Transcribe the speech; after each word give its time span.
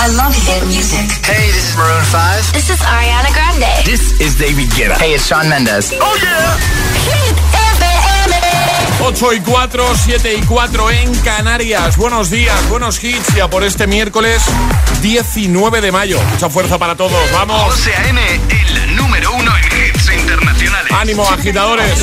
I 0.00 0.06
love 0.14 0.34
hit 0.46 0.64
music. 0.66 1.10
Hey, 1.26 1.50
this 1.50 1.70
is 1.70 1.76
Maroon 1.76 2.04
5. 2.04 2.52
This 2.52 2.70
is 2.70 2.78
Ariana 2.78 3.32
Grande. 3.34 3.84
This 3.84 4.20
is 4.20 4.38
David 4.38 4.70
Guetta. 4.70 4.94
Hey, 4.96 5.14
it's 5.14 5.26
Shawn 5.26 5.48
Mendes. 5.48 5.92
Oh 6.00 6.14
yeah. 6.22 6.54
Hit 7.02 7.36
FM. 7.74 8.34
8 9.04 9.32
y 9.34 9.40
4, 9.40 9.84
7 10.04 10.34
y 10.34 10.42
4 10.42 10.90
en 10.90 11.14
Canarias. 11.16 11.96
Buenos 11.96 12.30
días, 12.30 12.68
buenos 12.68 13.02
hits 13.02 13.34
ya 13.34 13.48
por 13.48 13.64
este 13.64 13.86
miércoles 13.88 14.42
19 15.02 15.80
de 15.80 15.90
mayo. 15.92 16.20
Mucha 16.30 16.48
fuerza 16.48 16.78
para 16.78 16.94
todos, 16.94 17.18
vamos. 17.32 17.74
José 17.74 17.94
A.M., 17.94 18.20
el 18.50 18.96
número 18.96 19.32
uno 19.32 19.50
en 19.56 19.64
hits 19.64 20.12
internacionales. 20.12 20.92
Ánimo, 20.92 21.28
agitadores. 21.28 21.98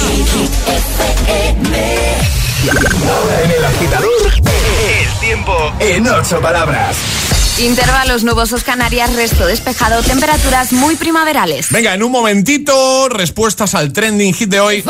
Ahora 3.08 3.42
en 3.44 3.52
el 3.52 3.66
agitador, 3.66 4.34
El 4.36 5.20
tiempo 5.20 5.74
en 5.80 6.08
ocho 6.08 6.42
palabras. 6.42 7.35
Intervalos 7.60 8.26
nubosos 8.26 8.66
Canarias, 8.66 9.16
resto 9.16 9.48
despejado, 9.48 10.04
temperaturas 10.04 10.74
muy 10.74 10.98
primaverales. 10.98 11.72
Venga, 11.72 11.94
en 11.94 12.04
un 12.04 12.12
momentito, 12.12 13.08
respuestas 13.08 13.76
al 13.76 13.94
trending 13.94 14.34
hit 14.34 14.50
de 14.50 14.60
hoy. 14.60 14.84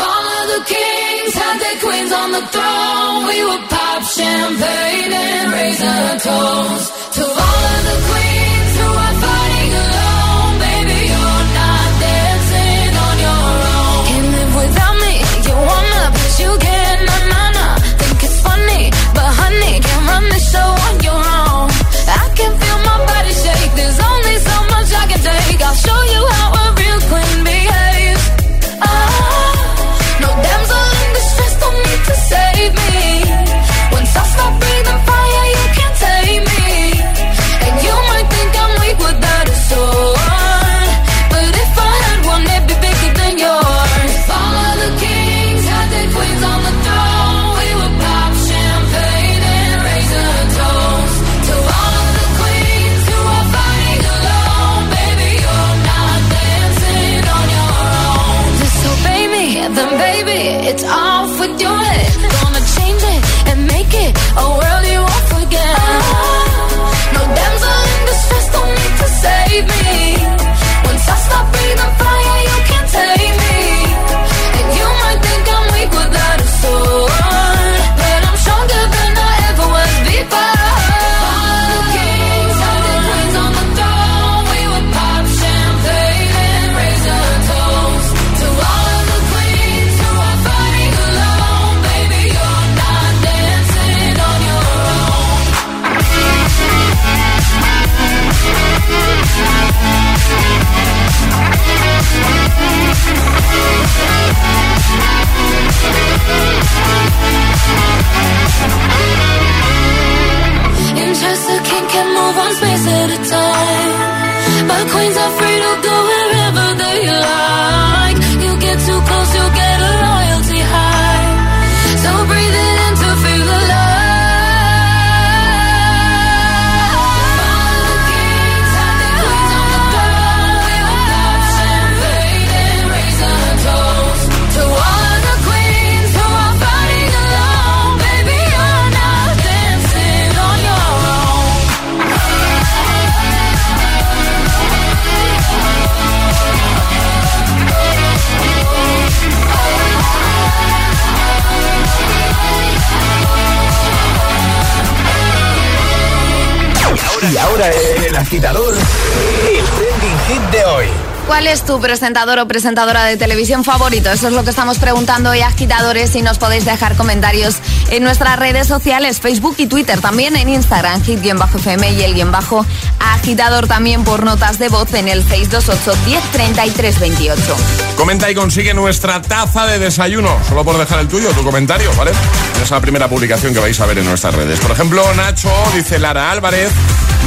Es 161.56 161.64
tu 161.64 161.80
presentador 161.80 162.38
o 162.38 162.46
presentadora 162.46 163.04
de 163.04 163.16
televisión 163.16 163.64
favorito? 163.64 164.10
Eso 164.10 164.28
es 164.28 164.34
lo 164.34 164.44
que 164.44 164.50
estamos 164.50 164.78
preguntando 164.78 165.30
hoy, 165.30 165.40
agitadores, 165.40 166.14
y 166.14 166.20
nos 166.20 166.36
podéis 166.36 166.66
dejar 166.66 166.96
comentarios 166.96 167.56
en 167.88 168.02
nuestras 168.02 168.38
redes 168.38 168.66
sociales, 168.66 169.20
Facebook 169.20 169.54
y 169.56 169.66
Twitter, 169.66 169.98
también 170.02 170.36
en 170.36 170.50
Instagram, 170.50 171.02
hit-fm 171.02 171.92
y 171.92 172.02
el 172.02 172.12
guion 172.12 172.30
bajo 172.30 172.66
agitador 173.00 173.66
también 173.66 174.04
por 174.04 174.22
notas 174.22 174.58
de 174.58 174.68
voz 174.68 174.92
en 174.92 175.08
el 175.08 175.26
628 175.26 175.98
1033 176.04 177.00
28. 177.00 177.56
Comenta 177.96 178.30
y 178.30 178.34
consigue 178.34 178.74
nuestra 178.74 179.22
taza 179.22 179.66
de 179.66 179.78
desayuno. 179.78 180.38
Solo 180.46 180.62
por 180.62 180.76
dejar 180.76 181.00
el 181.00 181.08
tuyo, 181.08 181.30
tu 181.30 181.42
comentario, 181.42 181.90
¿vale? 181.96 182.10
En 182.56 182.62
esa 182.62 182.80
primera 182.80 183.08
publicación 183.08 183.54
que 183.54 183.60
vais 183.60 183.80
a 183.80 183.86
ver 183.86 183.98
en 183.98 184.04
nuestras 184.04 184.34
redes. 184.34 184.60
Por 184.60 184.72
ejemplo, 184.72 185.02
Nacho 185.14 185.50
dice 185.74 185.98
Lara 185.98 186.30
Álvarez, 186.30 186.70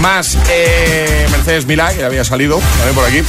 más 0.01 0.37
eh, 0.49 1.27
Mercedes 1.31 1.65
Milá, 1.65 1.91
que 1.95 2.03
había 2.03 2.23
salido 2.23 2.59
también 2.77 2.95
por 2.95 3.05
aquí. 3.05 3.23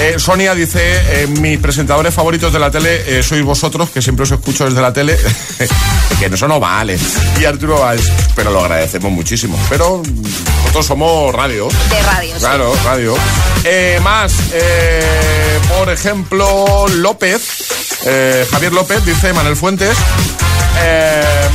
Eh, 0.00 0.18
Sonia 0.18 0.54
dice, 0.54 0.80
eh, 1.22 1.26
mis 1.26 1.58
presentadores 1.58 2.12
favoritos 2.12 2.52
de 2.52 2.58
la 2.58 2.70
tele 2.70 3.18
eh, 3.18 3.22
sois 3.22 3.42
vosotros, 3.44 3.90
que 3.90 4.02
siempre 4.02 4.24
os 4.24 4.30
escucho 4.30 4.64
desde 4.66 4.80
la 4.82 4.92
tele, 4.92 5.16
que 6.18 6.26
eso 6.26 6.48
no 6.48 6.58
vale. 6.58 6.98
Y 7.40 7.44
Arturo 7.44 7.78
Valls, 7.78 8.10
pero 8.34 8.50
lo 8.50 8.60
agradecemos 8.60 9.12
muchísimo. 9.12 9.58
Pero 9.68 9.98
mm, 9.98 10.22
nosotros 10.58 10.86
somos 10.86 11.32
radio. 11.32 11.68
De 11.68 12.02
radio, 12.02 12.34
sí. 12.34 12.40
Claro, 12.40 12.74
radio. 12.84 13.14
Eh, 13.62 14.00
más, 14.02 14.34
por 15.68 15.90
ejemplo, 15.90 16.86
López, 16.88 17.42
Javier 18.50 18.72
López 18.72 19.04
dice, 19.04 19.32
Manuel 19.32 19.56
Fuentes, 19.56 19.96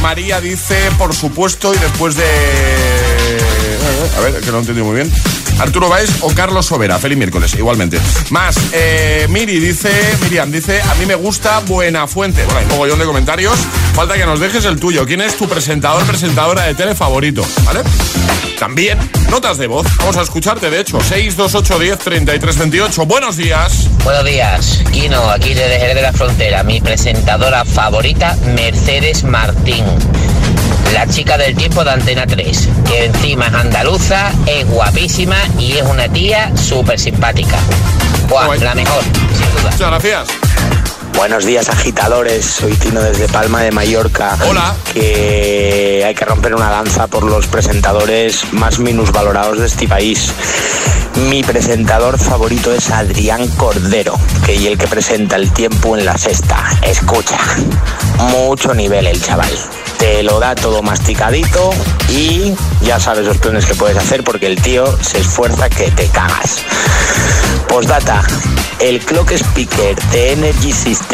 María 0.02 0.40
dice, 0.40 0.78
por 0.98 1.14
supuesto, 1.14 1.74
y 1.74 1.78
después 1.78 2.16
de... 2.16 2.99
A 4.18 4.22
ver, 4.22 4.40
que 4.42 4.52
no 4.52 4.58
he 4.58 4.60
entendido 4.62 4.86
muy 4.86 4.96
bien. 4.96 5.12
Arturo 5.60 5.90
Baez 5.90 6.10
o 6.22 6.30
Carlos 6.34 6.66
Sobera. 6.66 6.98
Feliz 7.00 7.18
miércoles, 7.18 7.54
igualmente. 7.56 8.00
Más, 8.30 8.56
eh, 8.72 9.28
Miri 9.30 9.60
dice, 9.60 9.90
Miriam 10.22 10.52
dice, 10.52 10.82
a 10.82 10.96
mí 10.96 11.06
me 11.06 11.16
gusta 11.16 11.60
Buena 11.60 12.08
Fuente. 12.08 12.46
Bueno, 12.46 12.62
un 12.62 12.68
mogollón 12.70 13.00
de 13.00 13.06
comentarios. 13.06 13.58
Falta 13.94 14.16
que 14.16 14.26
nos 14.26 14.40
dejes 14.40 14.64
el 14.66 14.80
tuyo. 14.80 15.06
¿Quién 15.06 15.22
es 15.22 15.36
tu 15.36 15.48
presentador, 15.48 16.04
presentadora 16.06 16.64
de 16.64 16.76
tele 16.76 16.96
favorito? 16.96 17.46
¿Vale? 17.66 17.82
También, 18.58 18.98
notas 19.30 19.58
de 19.58 19.68
voz. 19.68 19.88
Vamos 19.98 20.18
a 20.18 20.22
escucharte, 20.22 20.70
de 20.70 20.80
hecho. 20.80 21.00
628 21.02 21.80
10 21.80 22.00
33 22.00 22.58
28. 22.58 23.06
Buenos 23.06 23.38
días. 23.38 23.88
Buenos 24.04 24.26
días, 24.26 24.82
Kino, 24.92 25.30
aquí 25.30 25.54
desde 25.54 25.80
Jerez 25.80 25.96
de 25.96 26.02
la 26.02 26.14
Frontera. 26.14 26.64
Mi 26.64 26.80
presentadora 26.82 27.66
favorita, 27.66 28.38
Mercedes 28.56 29.24
Martín. 29.24 29.86
La 30.94 31.08
chica 31.08 31.38
del 31.38 31.56
tiempo 31.56 31.84
de 31.84 31.92
Antena 31.92 32.26
3, 32.26 32.70
que 32.88 33.06
encima 33.06 33.48
es 33.48 33.54
andaluza, 33.54 34.32
es 34.46 34.68
guapísima 34.68 35.38
y 35.58 35.74
es 35.74 35.84
una 35.84 36.08
tía 36.08 36.52
súper 36.58 37.00
simpática. 37.00 37.58
Buah, 38.28 38.56
la 38.58 38.76
mejor, 38.76 39.04
sin 39.04 39.52
duda. 39.52 39.72
Muchas 39.72 39.80
gracias. 39.80 40.59
Buenos 41.20 41.44
días, 41.44 41.68
agitadores. 41.68 42.46
Soy 42.46 42.72
Tino 42.76 43.02
desde 43.02 43.28
Palma 43.28 43.62
de 43.62 43.72
Mallorca. 43.72 44.38
Hola. 44.50 44.74
Que 44.94 46.02
hay 46.08 46.16
que 46.16 46.24
romper 46.24 46.56
una 46.56 46.70
danza 46.70 47.08
por 47.08 47.24
los 47.24 47.46
presentadores 47.48 48.54
más 48.54 48.80
minusvalorados 48.80 49.60
de 49.60 49.66
este 49.66 49.86
país. 49.86 50.32
Mi 51.30 51.44
presentador 51.44 52.18
favorito 52.18 52.74
es 52.74 52.90
Adrián 52.90 53.46
Cordero, 53.58 54.18
que 54.46 54.56
y 54.56 54.68
el 54.68 54.78
que 54.78 54.88
presenta 54.88 55.36
el 55.36 55.52
tiempo 55.52 55.98
en 55.98 56.06
la 56.06 56.18
sexta. 56.18 56.64
Escucha, 56.84 57.38
mucho 58.18 58.74
nivel 58.74 59.06
el 59.06 59.22
chaval. 59.22 59.52
Te 59.98 60.24
lo 60.24 60.40
da 60.40 60.56
todo 60.56 60.82
masticadito 60.82 61.72
y 62.08 62.56
ya 62.82 62.98
sabes 62.98 63.26
los 63.26 63.38
planes 63.40 63.66
que 63.66 63.76
puedes 63.76 63.98
hacer 63.98 64.24
porque 64.24 64.48
el 64.48 64.62
tío 64.62 64.86
se 65.02 65.20
esfuerza 65.20 65.70
que 65.70 65.92
te 65.92 66.08
cagas. 66.08 66.62
Postdata, 67.68 68.24
el 68.80 69.00
clock 69.02 69.32
speaker 69.34 69.96
de 70.12 70.32
Energy 70.32 70.72
System 70.72 71.09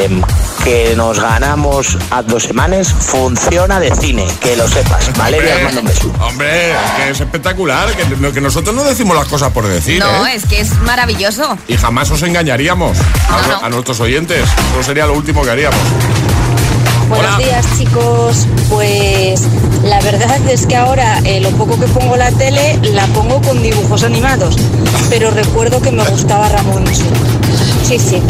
que 0.64 0.94
nos 0.98 1.20
ganamos 1.20 1.98
a 2.12 2.22
dos 2.22 2.44
semanas 2.44 2.94
funciona 2.94 3.80
de 3.80 3.96
cine, 3.96 4.26
que 4.42 4.56
lo 4.58 4.68
sepas. 4.68 5.12
Valeria, 5.18 5.56
mando 5.64 5.80
un 5.82 5.88
beso. 5.88 6.12
Hombre, 6.20 6.72
es 6.72 6.92
que 6.98 7.10
es 7.12 7.22
espectacular, 7.22 7.90
que, 7.96 8.32
que 8.34 8.42
nosotros 8.42 8.76
no 8.76 8.84
decimos 8.84 9.16
las 9.16 9.28
cosas 9.28 9.52
por 9.54 9.66
decir, 9.68 10.00
No, 10.00 10.28
¿eh? 10.28 10.36
es 10.36 10.46
que 10.46 10.60
es 10.60 10.74
maravilloso. 10.82 11.58
Y 11.68 11.78
jamás 11.78 12.12
os 12.12 12.22
engañaríamos 12.24 12.98
a, 13.30 13.42
No, 13.48 13.48
no. 13.60 13.66
a 13.66 13.70
nuestros 13.70 14.00
oyentes. 14.02 14.44
Eso 14.74 14.84
sería 14.84 15.06
lo 15.06 15.14
último 15.14 15.44
que 15.44 15.52
haríamos. 15.52 15.80
Buenos 17.08 17.36
Hola. 17.36 17.38
días 17.46 17.66
chicos, 17.78 18.48
pues 18.70 19.42
la 19.84 20.02
verdad 20.02 20.40
es 20.50 20.66
que 20.66 20.76
ahora 20.76 21.20
eh, 21.24 21.40
lo 21.40 21.52
poco 21.52 21.80
que 21.80 21.86
pongo 21.88 22.16
la 22.18 22.32
tele 22.32 22.80
la 22.92 23.06
pongo 23.08 23.40
con 23.42 23.62
dibujos 23.62 24.04
animados, 24.04 24.56
pero 25.10 25.30
recuerdo 25.30 25.80
que 25.82 25.92
me 25.92 26.04
gustaba 26.04 26.50
Ramón. 26.50 26.84
Sí, 27.88 28.00
sí. 28.00 28.22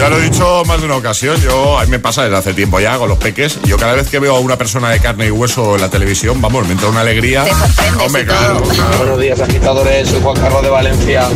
Ya 0.00 0.08
lo 0.08 0.16
he 0.16 0.22
dicho 0.22 0.62
más 0.64 0.80
de 0.80 0.86
una 0.86 0.96
ocasión, 0.96 1.38
yo 1.42 1.78
a 1.78 1.84
mí 1.84 1.90
me 1.90 1.98
pasa 1.98 2.22
desde 2.22 2.34
hace 2.34 2.54
tiempo 2.54 2.80
ya 2.80 2.96
con 2.96 3.06
los 3.06 3.18
peques. 3.18 3.58
Yo 3.64 3.76
cada 3.76 3.92
vez 3.92 4.08
que 4.08 4.18
veo 4.18 4.34
a 4.34 4.40
una 4.40 4.56
persona 4.56 4.88
de 4.88 4.98
carne 4.98 5.26
y 5.26 5.30
hueso 5.30 5.74
en 5.74 5.82
la 5.82 5.90
televisión, 5.90 6.40
vamos, 6.40 6.66
me 6.66 6.72
entra 6.72 6.88
una 6.88 7.02
alegría. 7.02 7.44
Claro, 7.44 8.62
todo. 8.62 8.62
claro. 8.62 8.96
Buenos 8.96 9.20
días 9.20 9.40
agitadores, 9.40 10.08
soy 10.08 10.22
Juan 10.22 10.36
Carlos 10.36 10.62
de 10.62 10.70
Valencia. 10.70 11.28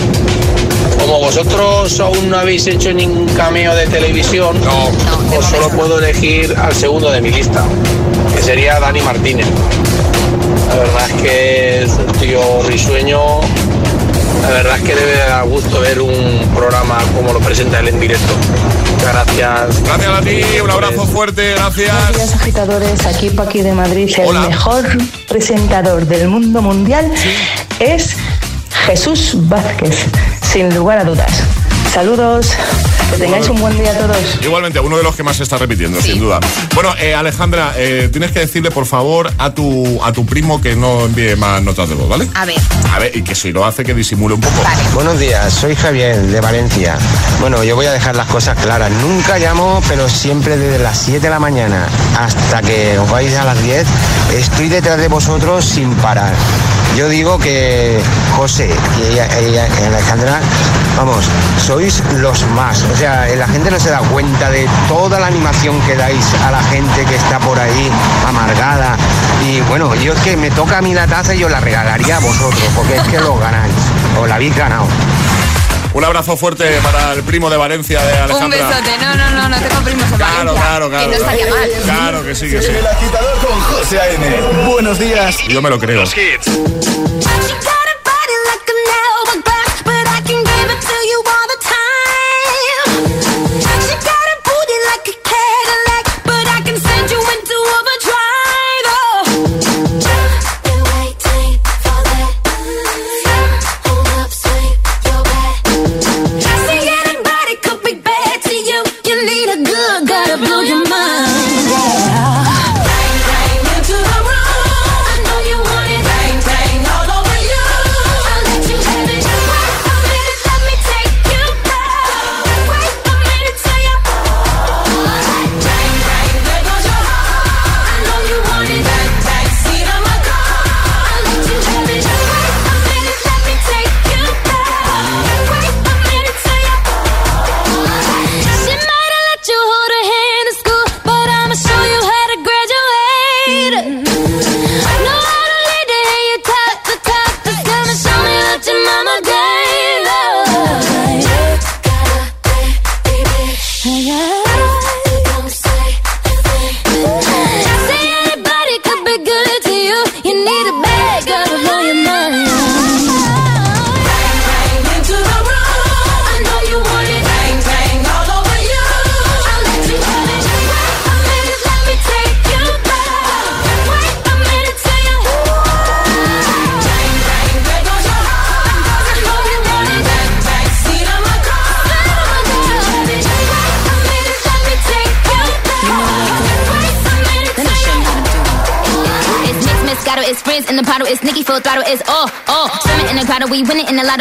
Como 0.98 1.18
vosotros 1.20 2.00
aún 2.00 2.30
no 2.30 2.38
habéis 2.38 2.66
hecho 2.66 2.90
ningún 2.94 3.28
cameo 3.34 3.74
de 3.74 3.86
televisión, 3.86 4.58
No, 4.64 4.88
pues 5.30 5.44
solo 5.44 5.68
puedo 5.68 5.98
elegir 5.98 6.56
al 6.56 6.74
segundo 6.74 7.10
de 7.10 7.20
mi 7.20 7.32
lista, 7.32 7.62
que 8.34 8.40
sería 8.40 8.80
Dani 8.80 9.02
Martínez. 9.02 9.46
La 10.68 10.76
verdad 10.76 11.10
es 11.10 11.22
que 11.22 11.82
es 11.82 11.90
un 11.90 12.12
tío 12.18 12.62
risueño. 12.62 13.40
La 14.44 14.50
verdad 14.50 14.76
es 14.76 14.82
que 14.82 14.94
debe 14.94 15.16
dar 15.16 15.46
gusto 15.46 15.80
ver 15.80 16.02
un 16.02 16.50
programa 16.54 16.98
como 17.16 17.32
lo 17.32 17.40
presenta 17.40 17.80
él 17.80 17.88
en 17.88 17.98
directo. 17.98 18.34
Muchas 18.92 19.12
gracias. 19.12 19.82
gracias 19.82 20.12
a 20.12 20.20
ti, 20.20 20.60
un 20.62 20.70
abrazo 20.70 21.06
fuerte, 21.06 21.52
gracias. 21.52 22.34
agitadores, 22.34 23.06
aquí 23.06 23.30
Paqui 23.30 23.62
de 23.62 23.72
Madrid, 23.72 24.14
Hola. 24.22 24.40
mejor 24.42 24.84
presentador 25.28 26.06
del 26.06 26.28
mundo 26.28 26.60
mundial 26.60 27.10
es 27.78 28.16
Jesús 28.86 29.32
Vázquez, 29.48 30.04
sin 30.42 30.74
lugar 30.74 30.98
a 30.98 31.04
dudas. 31.04 31.32
Saludos, 31.92 32.48
que 33.10 33.16
tengáis 33.18 33.48
un 33.48 33.60
buen 33.60 33.76
día 33.80 33.92
a 33.92 33.94
todos. 33.94 34.16
Igualmente, 34.42 34.80
uno 34.80 34.96
de 34.96 35.04
los 35.04 35.14
que 35.14 35.22
más 35.22 35.36
se 35.36 35.44
está 35.44 35.58
repitiendo, 35.58 36.00
sin 36.02 36.18
duda. 36.18 36.40
Bueno, 36.74 36.92
eh, 36.98 37.14
Alejandra, 37.14 37.72
eh, 37.76 38.08
tienes 38.10 38.32
que 38.32 38.40
decirle, 38.40 38.72
por 38.72 38.84
favor, 38.84 39.30
a 39.38 39.50
tu, 39.54 40.02
a 40.02 40.12
tu 40.12 40.26
primo 40.26 40.60
que 40.60 40.74
no 40.74 41.04
envíe 41.04 41.36
más 41.36 41.62
notas 41.62 41.88
de 41.88 41.94
voz, 41.94 42.08
¿vale? 42.08 42.28
A 42.34 42.44
ver, 42.44 42.56
A 42.92 42.98
ver, 42.98 43.16
y 43.16 43.22
que 43.22 43.36
si 43.36 43.52
lo 43.52 43.64
hace, 43.64 43.84
que 43.84 43.94
disimule 43.94 44.34
un 44.34 44.40
poco. 44.40 44.60
vale. 44.64 44.82
Buenos 44.92 45.20
días, 45.20 45.52
soy 45.52 45.76
Javier 45.76 46.20
de 46.20 46.40
Valencia. 46.40 46.96
Bueno, 47.40 47.62
yo 47.62 47.76
voy 47.76 47.86
a 47.86 47.92
dejar 47.92 48.16
las 48.16 48.26
cosas 48.26 48.58
claras. 48.58 48.90
Nunca 48.90 49.38
llamo, 49.38 49.80
pero 49.88 50.08
siempre 50.08 50.56
desde 50.56 50.82
las 50.82 50.98
7 50.98 51.20
de 51.20 51.30
la 51.30 51.38
mañana 51.38 51.86
hasta 52.18 52.60
que 52.60 52.98
os 52.98 53.08
vais 53.08 53.34
a 53.36 53.44
las 53.44 53.62
10, 53.62 53.86
estoy 54.36 54.68
detrás 54.68 54.98
de 54.98 55.06
vosotros 55.06 55.64
sin 55.64 55.94
parar. 55.96 56.34
Yo 56.96 57.08
digo 57.08 57.38
que 57.38 58.00
José 58.36 58.70
y, 58.98 59.14
y 59.14 59.18
Alejandra, 59.18 60.40
vamos, 60.96 61.24
sois 61.58 62.02
los 62.18 62.46
más. 62.50 62.84
O 62.84 62.96
sea, 62.96 63.26
la 63.36 63.48
gente 63.48 63.70
no 63.70 63.80
se 63.80 63.90
da 63.90 63.98
cuenta 63.98 64.50
de 64.50 64.68
toda 64.86 65.18
la 65.18 65.26
animación 65.26 65.80
que 65.82 65.96
dais 65.96 66.34
a 66.46 66.52
la 66.52 66.62
gente 66.62 67.04
que 67.04 67.16
está 67.16 67.40
por 67.40 67.58
ahí 67.58 67.90
amargada. 68.28 68.96
Y 69.44 69.60
bueno, 69.62 69.94
yo 69.96 70.12
es 70.12 70.20
que 70.20 70.36
me 70.36 70.50
toca 70.50 70.78
a 70.78 70.82
mí 70.82 70.94
la 70.94 71.06
taza 71.06 71.34
y 71.34 71.40
yo 71.40 71.48
la 71.48 71.60
regalaría 71.60 72.16
a 72.16 72.20
vosotros, 72.20 72.62
porque 72.76 72.96
es 72.96 73.02
que 73.02 73.18
lo 73.20 73.36
ganáis. 73.38 73.74
O 74.20 74.26
la 74.26 74.36
habéis 74.36 74.56
ganado. 74.56 74.86
Un 75.94 76.04
abrazo 76.04 76.36
fuerte 76.36 76.64
para 76.82 77.12
el 77.12 77.22
primo 77.22 77.48
de 77.48 77.56
Valencia 77.56 78.02
de 78.02 78.12
Un 78.14 78.18
Alejandra. 78.30 78.68
besote. 78.68 78.98
No, 78.98 79.14
no, 79.14 79.30
no, 79.30 79.48
no 79.48 79.56
tengo 79.60 79.80
primos 79.82 80.10
en 80.10 80.16
Claro, 80.16 80.34
Valencia. 80.54 80.62
claro, 80.62 80.88
claro. 80.90 81.10
Que 81.10 81.16
no 81.18 81.24
estaría 81.24 81.46
mal. 81.50 81.70
Claro 81.84 82.24
que 82.24 82.34
sí, 82.34 82.50
que 82.50 82.62
sí. 82.62 82.70
El 82.72 82.86
agitador 82.86 83.38
con 83.46 83.60
José 83.60 84.00
A.M. 84.00 84.40
Buenos 84.66 84.98
días. 84.98 85.38
Yo 85.48 85.62
me 85.62 85.70
lo 85.70 85.78
creo. 85.78 86.00
Los 86.00 86.14
hits. 86.16 86.50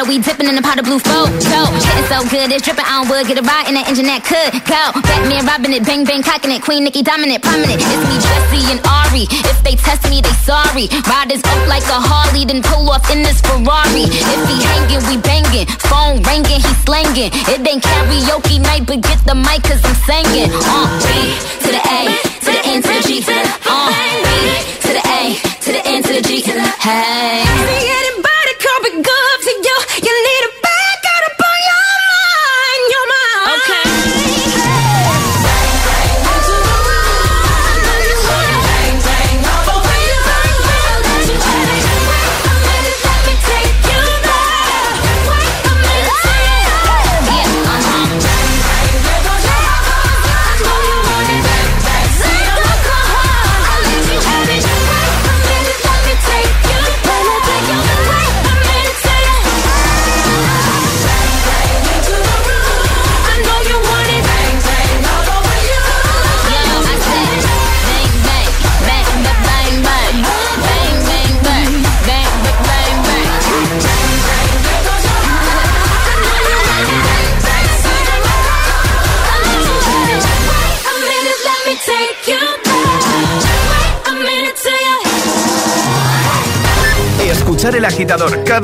We 0.08 0.20
dipping 0.20 0.48
in 0.48 0.56
the 0.56 0.62
pot 0.62 0.80
of 0.80 0.86
blue 0.86 1.00
flow. 1.00 1.26
So, 1.40 1.60
getting 1.70 2.08
so 2.12 2.20
good, 2.28 2.52
it's 2.52 2.64
dripping, 2.64 2.84
I 2.84 3.00
don't 3.00 3.10
would 3.10 3.28
get 3.28 3.40
a 3.40 3.46
ride 3.46 3.68
in 3.72 3.76
that 3.80 3.88
engine 3.88 4.08
that 4.12 4.24
could 4.24 4.52
go. 4.68 4.84
Batman 5.00 5.46
robbing 5.48 5.74
it, 5.74 5.84
bang 5.86 6.04
bang 6.04 6.24
cocking 6.24 6.52
it, 6.52 6.62
Queen 6.64 6.84
Nicki 6.84 7.04
dominant, 7.04 7.44
prominent. 7.44 7.80
It's 7.80 8.04
me, 8.04 8.16
Jesse 8.20 8.64
and 8.74 8.82
Ari. 8.84 9.26
If 9.30 9.60
they 9.64 9.76
test 9.80 10.04
me, 10.10 10.20
they 10.20 10.36
sorry. 10.44 10.92
Riders 11.08 11.44
up 11.46 11.60
like 11.72 11.86
a 11.88 12.00
Harley, 12.00 12.44
then 12.44 12.60
pull 12.64 12.90
off 12.92 13.08
in 13.12 13.24
this 13.24 13.40
Ferrari. 13.40 14.10
If 14.12 14.40
he 14.50 14.58
hanging, 14.60 15.04
we 15.08 15.16
banging. 15.22 15.68
Phone 15.88 16.20
ringing, 16.26 16.60
he 16.60 16.74
slanging. 16.84 17.32
It 17.54 17.64
ain't 17.64 17.84
karaoke 17.84 18.60
night, 18.60 18.84
but 18.90 19.00
get 19.00 19.20
the 19.24 19.36
mic, 19.36 19.64
cause 19.64 19.80
I'm 19.84 19.96
singing. 20.04 20.52
Uh, 20.52 20.88
B 21.00 21.08
to 21.64 21.70
the 21.72 21.82
A, 21.82 22.00
to 22.44 22.50
the 22.52 22.62
N, 22.66 22.80
to 22.82 22.92
the 22.92 23.02
G, 23.08 23.10
to 23.24 23.32
the 23.32 23.46
uh, 23.72 23.90
B 24.26 24.74
to 24.84 24.90
the 24.92 25.04
A, 25.06 25.22
to 25.64 25.70
the 25.72 25.82
N, 25.86 26.00
to 26.04 26.12
the 26.18 26.24
G, 26.24 26.42
to 26.44 26.54
the 26.54 26.68
hey. 26.84 28.03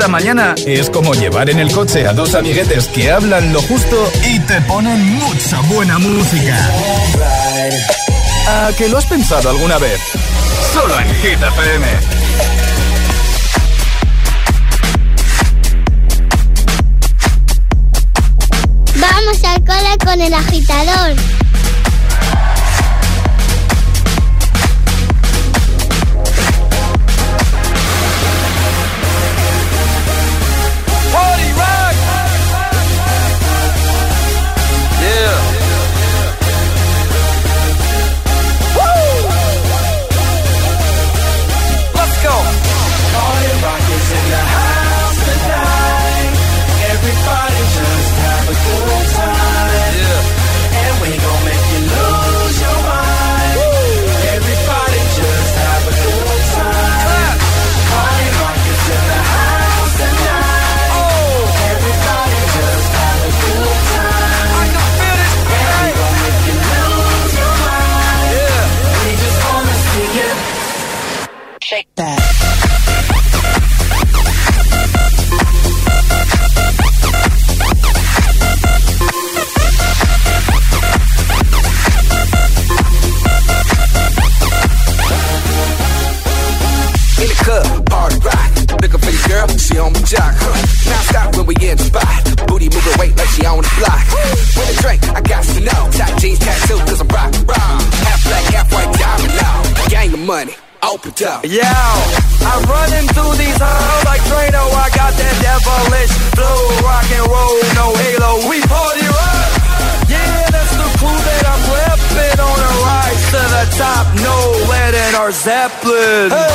Mañana 0.10 0.56
es 0.66 0.90
como 0.90 1.14
llevar 1.14 1.50
en 1.50 1.60
el 1.60 1.72
coche 1.72 2.08
a 2.08 2.14
dos 2.14 2.34
amiguetes 2.34 2.88
que 2.88 3.12
hablan 3.12 3.54
lo 3.54 3.62
justo 3.62 4.12
y 4.28 4.40
te 4.40 4.60
ponen 4.62 5.00
mucha 5.16 5.62
buena 5.62 6.00
música. 6.00 6.58
¿A 8.48 8.72
que 8.78 8.90
lo 8.90 8.98
has 8.98 9.06
pensado 9.06 9.50
alguna 9.50 9.78
vez? 9.78 10.00
Solo 10.74 11.00
en 11.00 11.08
Hit 11.16 11.40
FM. 11.42 11.88
Vamos 18.96 19.44
al 19.44 19.64
cole 19.64 19.98
con 20.04 20.22
el 20.22 20.34
agitador. 20.34 21.39
Zeppelin. 115.50 116.30
Hey, 116.30 116.49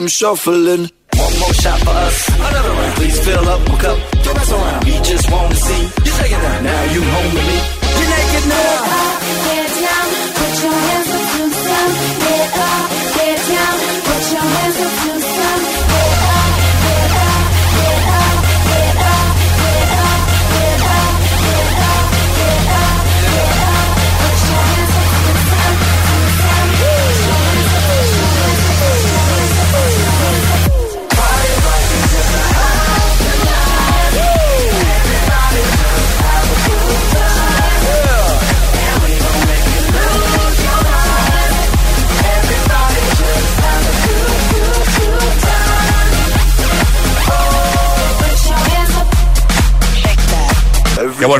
I'm 0.00 0.08
shuffling. 0.08 0.88
One 1.12 1.38
more 1.40 1.52
shot 1.52 1.78
for 1.80 1.90
us, 1.90 2.28
another 2.30 2.70
round. 2.70 2.94
Please 2.96 3.22
fill 3.22 3.46
up 3.46 3.60
a 3.68 3.76
cup, 3.76 3.98
don't 4.24 4.34
mess 4.34 4.50
around. 4.50 4.84
We 4.86 4.92
just 4.92 5.30
want 5.30 5.52
to 5.52 5.56
see 5.60 5.82
you 5.82 6.10
shake 6.10 6.32
it 6.32 6.40
down. 6.40 6.64
Now 6.64 6.84
you 6.84 7.02
home 7.02 7.34
with 7.34 7.46
me. 7.46 7.79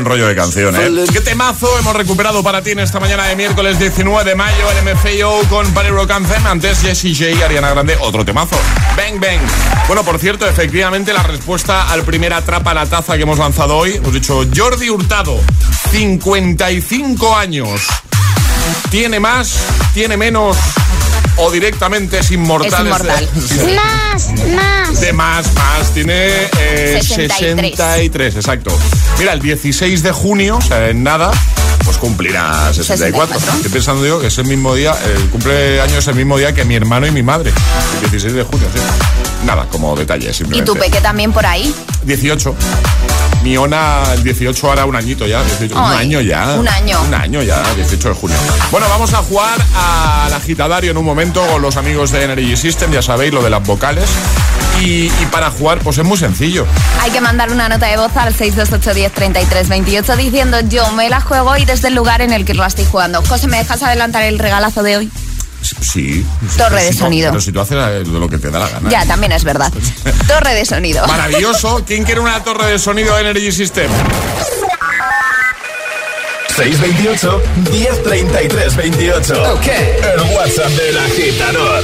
Buen 0.01 0.05
rollo 0.05 0.27
de 0.27 0.35
canción, 0.35 0.75
¿eh? 0.75 1.05
Qué 1.11 1.21
temazo 1.21 1.77
hemos 1.77 1.95
recuperado 1.95 2.41
para 2.41 2.61
ti 2.61 2.71
en 2.71 2.79
esta 2.79 2.99
mañana 2.99 3.27
de 3.27 3.35
miércoles 3.35 3.77
19 3.77 4.27
de 4.27 4.35
mayo, 4.35 4.65
el 4.71 4.95
MFAO 4.95 5.43
con 5.49 5.71
Party 5.73 5.89
Rock 5.89 6.11
Anthem. 6.11 6.47
Antes 6.47 6.79
Jessie 6.81 7.13
J, 7.13 7.45
Ariana 7.45 7.69
Grande, 7.69 7.97
otro 8.01 8.25
temazo. 8.25 8.57
Bang, 8.97 9.19
bang. 9.19 9.39
Bueno, 9.87 10.03
por 10.03 10.17
cierto, 10.17 10.47
efectivamente, 10.47 11.13
la 11.13 11.23
respuesta 11.23 11.91
al 11.91 12.03
primer 12.03 12.33
atrapa 12.33 12.73
la 12.73 12.87
taza 12.87 13.15
que 13.15 13.23
hemos 13.23 13.37
lanzado 13.37 13.77
hoy, 13.77 13.93
hemos 13.95 14.13
dicho 14.13 14.43
Jordi 14.55 14.89
Hurtado, 14.89 15.39
55 15.91 17.35
años. 17.35 17.81
¿Tiene 18.89 19.19
más? 19.19 19.59
¿Tiene 19.93 20.17
menos? 20.17 20.57
¿O 21.37 21.49
directamente 21.51 22.19
es 22.19 22.31
inmortal? 22.31 22.73
Es 22.73 22.79
inmortal. 22.79 23.29
de- 23.35 23.73
Más, 23.75 24.31
más. 24.55 25.01
de 25.01 25.13
más, 25.13 25.53
más. 25.53 25.93
Tiene 25.93 26.27
eh, 26.59 26.99
63. 27.01 27.75
63, 27.77 28.35
exacto. 28.35 28.77
Mira, 29.17 29.33
el 29.33 29.39
16 29.41 30.03
de 30.03 30.11
junio, 30.11 30.57
o 30.57 30.61
sea, 30.61 30.89
en 30.89 31.03
nada, 31.03 31.31
pues 31.85 31.97
cumplirá 31.97 32.71
64. 32.73 33.39
64. 33.39 33.55
Estoy 33.57 33.71
pensando 33.71 34.05
yo 34.05 34.19
que 34.19 34.27
es 34.27 34.37
el 34.37 34.45
mismo 34.45 34.75
día, 34.75 34.93
el 35.15 35.29
cumpleaños 35.29 35.97
es 35.99 36.07
el 36.07 36.15
mismo 36.15 36.37
día 36.37 36.53
que 36.53 36.63
mi 36.65 36.75
hermano 36.75 37.07
y 37.07 37.11
mi 37.11 37.23
madre. 37.23 37.51
El 37.95 38.01
16 38.11 38.33
de 38.33 38.43
junio, 38.43 38.67
sí. 38.73 38.79
Nada, 39.45 39.65
como 39.71 39.95
detalle, 39.95 40.29
Y 40.29 40.33
simplemente. 40.33 40.71
tu 40.71 40.77
peque 40.77 41.01
también 41.01 41.31
por 41.31 41.45
ahí. 41.45 41.73
18. 42.03 42.55
Mi 43.43 43.57
Ona, 43.57 44.03
el 44.13 44.23
18 44.23 44.69
ahora 44.69 44.85
un 44.85 44.95
añito 44.95 45.25
ya. 45.25 45.43
18, 45.43 45.75
un 45.75 45.83
año 45.91 46.21
ya. 46.21 46.55
un 46.59 46.67
año. 46.67 47.01
Un 47.01 47.13
año 47.13 47.41
ya, 47.41 47.63
18 47.75 48.09
de 48.09 48.15
junio. 48.15 48.37
Bueno, 48.69 48.87
vamos 48.89 49.13
a 49.13 49.17
jugar 49.17 49.59
al 49.75 50.33
agitadario 50.33 50.91
en 50.91 50.97
un 50.97 51.05
momento 51.05 51.43
con 51.47 51.61
los 51.61 51.75
amigos 51.75 52.11
de 52.11 52.23
Energy 52.23 52.55
System, 52.55 52.91
ya 52.91 53.01
sabéis, 53.01 53.33
lo 53.33 53.41
de 53.41 53.49
las 53.49 53.63
vocales. 53.65 54.09
Y, 54.79 55.05
y 55.05 55.27
para 55.31 55.49
jugar, 55.49 55.79
pues 55.79 55.97
es 55.97 56.05
muy 56.05 56.17
sencillo. 56.17 56.67
Hay 57.01 57.09
que 57.11 57.21
mandar 57.21 57.51
una 57.51 57.67
nota 57.67 57.87
de 57.87 57.97
voz 57.97 58.15
al 58.15 58.35
628103328 58.35 60.15
diciendo 60.17 60.59
yo 60.61 60.91
me 60.91 61.09
la 61.09 61.21
juego 61.21 61.57
y 61.57 61.65
desde 61.65 61.87
el 61.89 61.95
lugar 61.95 62.21
en 62.21 62.31
el 62.33 62.45
que 62.45 62.53
lo 62.53 62.63
estoy 62.65 62.85
jugando. 62.85 63.23
José, 63.27 63.47
¿me 63.47 63.57
dejas 63.57 63.81
adelantar 63.83 64.23
el 64.23 64.37
regalazo 64.39 64.83
de 64.83 64.97
hoy? 64.97 65.11
Sí. 65.61 66.25
Torre 66.57 66.83
de 66.83 66.89
si 66.93 66.97
no- 66.99 67.05
sonido. 67.05 67.29
Pero 67.31 67.41
si 67.41 67.51
tú 67.51 67.59
haces 67.61 68.07
lo 68.07 68.27
que 68.29 68.37
te 68.37 68.49
da 68.49 68.59
la 68.59 68.69
gana. 68.69 68.89
Ya, 68.89 69.05
también 69.05 69.31
es 69.31 69.43
verdad. 69.43 69.71
Torre 70.27 70.53
de 70.53 70.65
sonido. 70.65 71.05
Maravilloso. 71.07 71.83
¿Quién 71.85 72.03
quiere 72.03 72.19
una 72.19 72.43
torre 72.43 72.67
de 72.71 72.79
sonido 72.79 73.17
Energy 73.17 73.51
System? 73.51 73.89
628 76.55 77.41
1033 77.71 78.75
28. 78.75 79.53
Ok. 79.53 79.67
El 79.67 80.35
WhatsApp 80.35 80.69
del 80.71 80.97
agitador. 80.97 81.83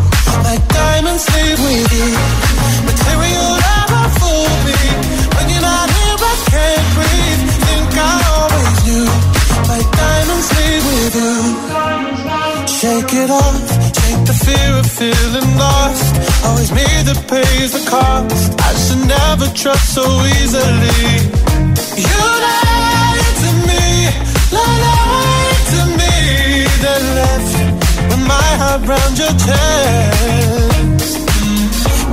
Leave 1.01 1.59
with 1.65 1.93
you. 1.97 2.13
Material 2.85 3.49
never 3.65 4.03
fool 4.21 4.53
me. 4.67 4.77
When 5.33 5.49
you're 5.49 5.65
not 5.65 5.89
here, 5.97 6.17
I 6.31 6.35
can't 6.53 6.87
breathe. 6.95 7.41
Think 7.65 7.91
I 7.97 8.15
always 8.37 8.77
knew. 8.85 9.07
Diamonds 9.97 10.49
with 10.87 11.15
you. 11.21 11.35
Shake 12.69 13.13
it 13.23 13.31
off. 13.31 13.65
Take 13.97 14.21
the 14.29 14.37
fear 14.45 14.71
of 14.77 14.85
feeling 14.85 15.49
lost. 15.57 16.13
Always 16.45 16.71
me 16.71 16.85
that 17.07 17.19
pays 17.27 17.71
the 17.73 17.83
cost. 17.89 18.53
I 18.61 18.71
should 18.83 19.03
never 19.17 19.47
trust 19.57 19.95
so 19.97 20.05
easily. 20.37 21.01
You 21.97 22.21
lied 22.45 23.35
to 23.43 23.51
me. 23.69 23.85
Lied 24.53 25.61
to 25.73 25.81
me. 25.99 26.13
Then 26.83 27.03
left 27.17 27.53
with 28.09 28.23
my 28.27 28.49
heart 28.61 28.81
your 29.17 29.33
chest. 29.45 30.70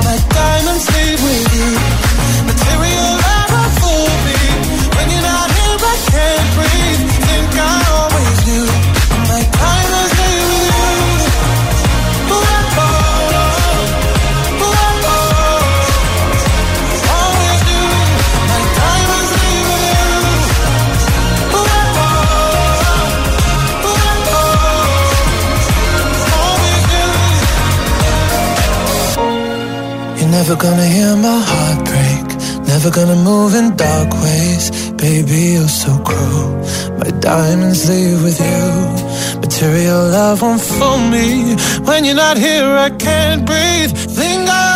My 0.00 0.16
diamonds 0.28 0.86
leave 0.94 1.20
with 1.22 1.48
you. 1.56 1.70
Material 2.46 3.31
love 40.32 40.42
won't 40.42 40.60
fool 40.62 40.98
me. 41.10 41.56
When 41.84 42.04
you're 42.04 42.14
not 42.14 42.38
here, 42.38 42.64
I 42.64 42.90
can't 42.90 43.44
breathe. 43.44 43.92
Think 44.16 44.48
I 44.48 44.71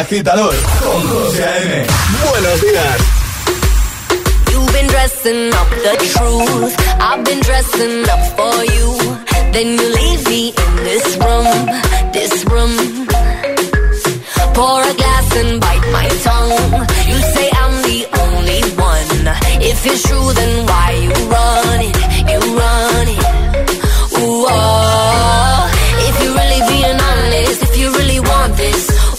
agitador 0.00 0.54
con 0.82 1.08
José 1.08 1.44
A.M. 1.44 1.86
Buenos 2.30 2.60
días. 2.62 2.96
You've 4.50 4.72
been 4.72 4.86
dressing 4.86 5.52
up 5.52 5.68
the 5.70 5.94
truth. 6.14 6.74
I've 7.00 7.24
been 7.24 7.40
dressing 7.40 8.08
up 8.08 8.22
for 8.36 8.64
you. 8.64 8.88
Then 9.52 9.66
you 9.78 9.86
leave 10.00 10.26
me 10.28 10.48
in 10.48 10.76
this 10.88 11.06
room, 11.18 11.48
this 12.12 12.44
room. 12.46 13.06
Pour 14.54 14.82
a 14.82 14.94
glass 14.94 15.36
and 15.36 15.60
bite 15.60 15.86
my 15.92 16.08
tongue. 16.24 16.86
You 17.10 17.18
say 17.34 17.50
I'm 17.62 17.74
the 17.90 18.00
only 18.24 18.60
one. 18.80 19.36
If 19.60 19.86
it's 19.86 20.02
true, 20.08 20.32
then 20.32 20.66
why 20.66 20.88
you 21.04 21.12
run 21.34 21.80
it? 21.88 21.96
You 22.30 22.40
run 22.56 23.06
it. 23.16 23.20
Ooh, 24.18 24.46
oh. 24.48 25.70
If 26.08 26.14
you're 26.22 26.34
really 26.40 26.62
being 26.72 26.98
honest, 27.10 27.62
if 27.68 27.78
you 27.78 27.92
really 27.92 28.20
want 28.20 28.56
this, 28.56 29.09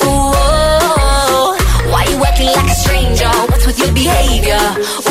behavior? 4.03 5.10